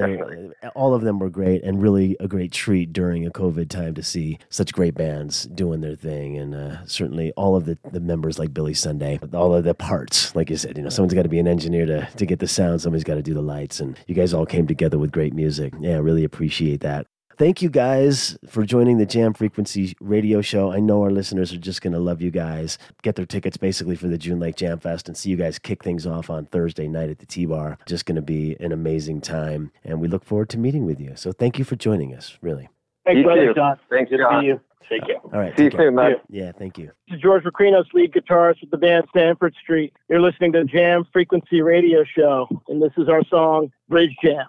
[0.76, 4.02] All of them were great and really a great treat during a COVID time to
[4.02, 8.40] see such great bands doing their thing, and uh, certainly all of the, the members
[8.40, 11.30] like Billy Sunday, all of the parts, like you said, you know, someone's got to
[11.30, 14.00] be an engineer to to get the sound, somebody's got to do the lights, and
[14.08, 15.74] you guys all came together with great music.
[15.80, 17.06] Yeah, I really appreciate that.
[17.38, 20.72] Thank you guys for joining the Jam Frequency radio show.
[20.72, 22.78] I know our listeners are just going to love you guys.
[23.02, 25.84] Get their tickets basically for the June Lake Jam Fest and see you guys kick
[25.84, 27.80] things off on Thursday night at the T Bar.
[27.88, 29.72] Just going to be an amazing time.
[29.84, 31.14] And we look forward to meeting with you.
[31.16, 32.70] So thank you for joining us, really.
[33.04, 33.80] Thanks, you brother John.
[33.90, 34.36] Thanks, Good John.
[34.36, 34.62] to see you.
[34.90, 35.16] Take care.
[35.24, 35.56] All right.
[35.58, 36.16] See you soon, man.
[36.30, 36.92] Yeah, thank you.
[37.08, 39.94] This is George Makrinos, lead guitarist with the band Sanford Street.
[40.10, 44.46] You're listening to Jam Frequency Radio Show, and this is our song, Bridge Jam.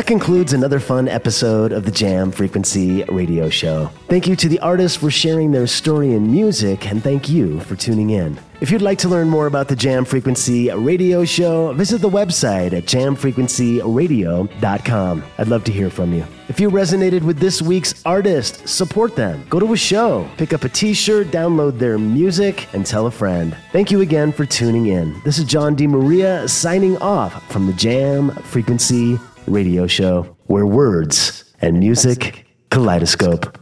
[0.00, 3.90] That concludes another fun episode of the Jam Frequency Radio Show.
[4.08, 7.76] Thank you to the artists for sharing their story and music, and thank you for
[7.76, 8.40] tuning in.
[8.62, 12.72] If you'd like to learn more about the Jam Frequency Radio Show, visit the website
[12.72, 15.24] at jamfrequencyradio.com.
[15.38, 16.24] I'd love to hear from you.
[16.48, 19.46] If you resonated with this week's artist, support them.
[19.48, 23.10] Go to a show, pick up a t shirt, download their music, and tell a
[23.10, 23.56] friend.
[23.72, 25.20] Thank you again for tuning in.
[25.24, 29.18] This is John DeMaria signing off from the Jam Frequency
[29.50, 33.59] radio show where words and music kaleidoscope.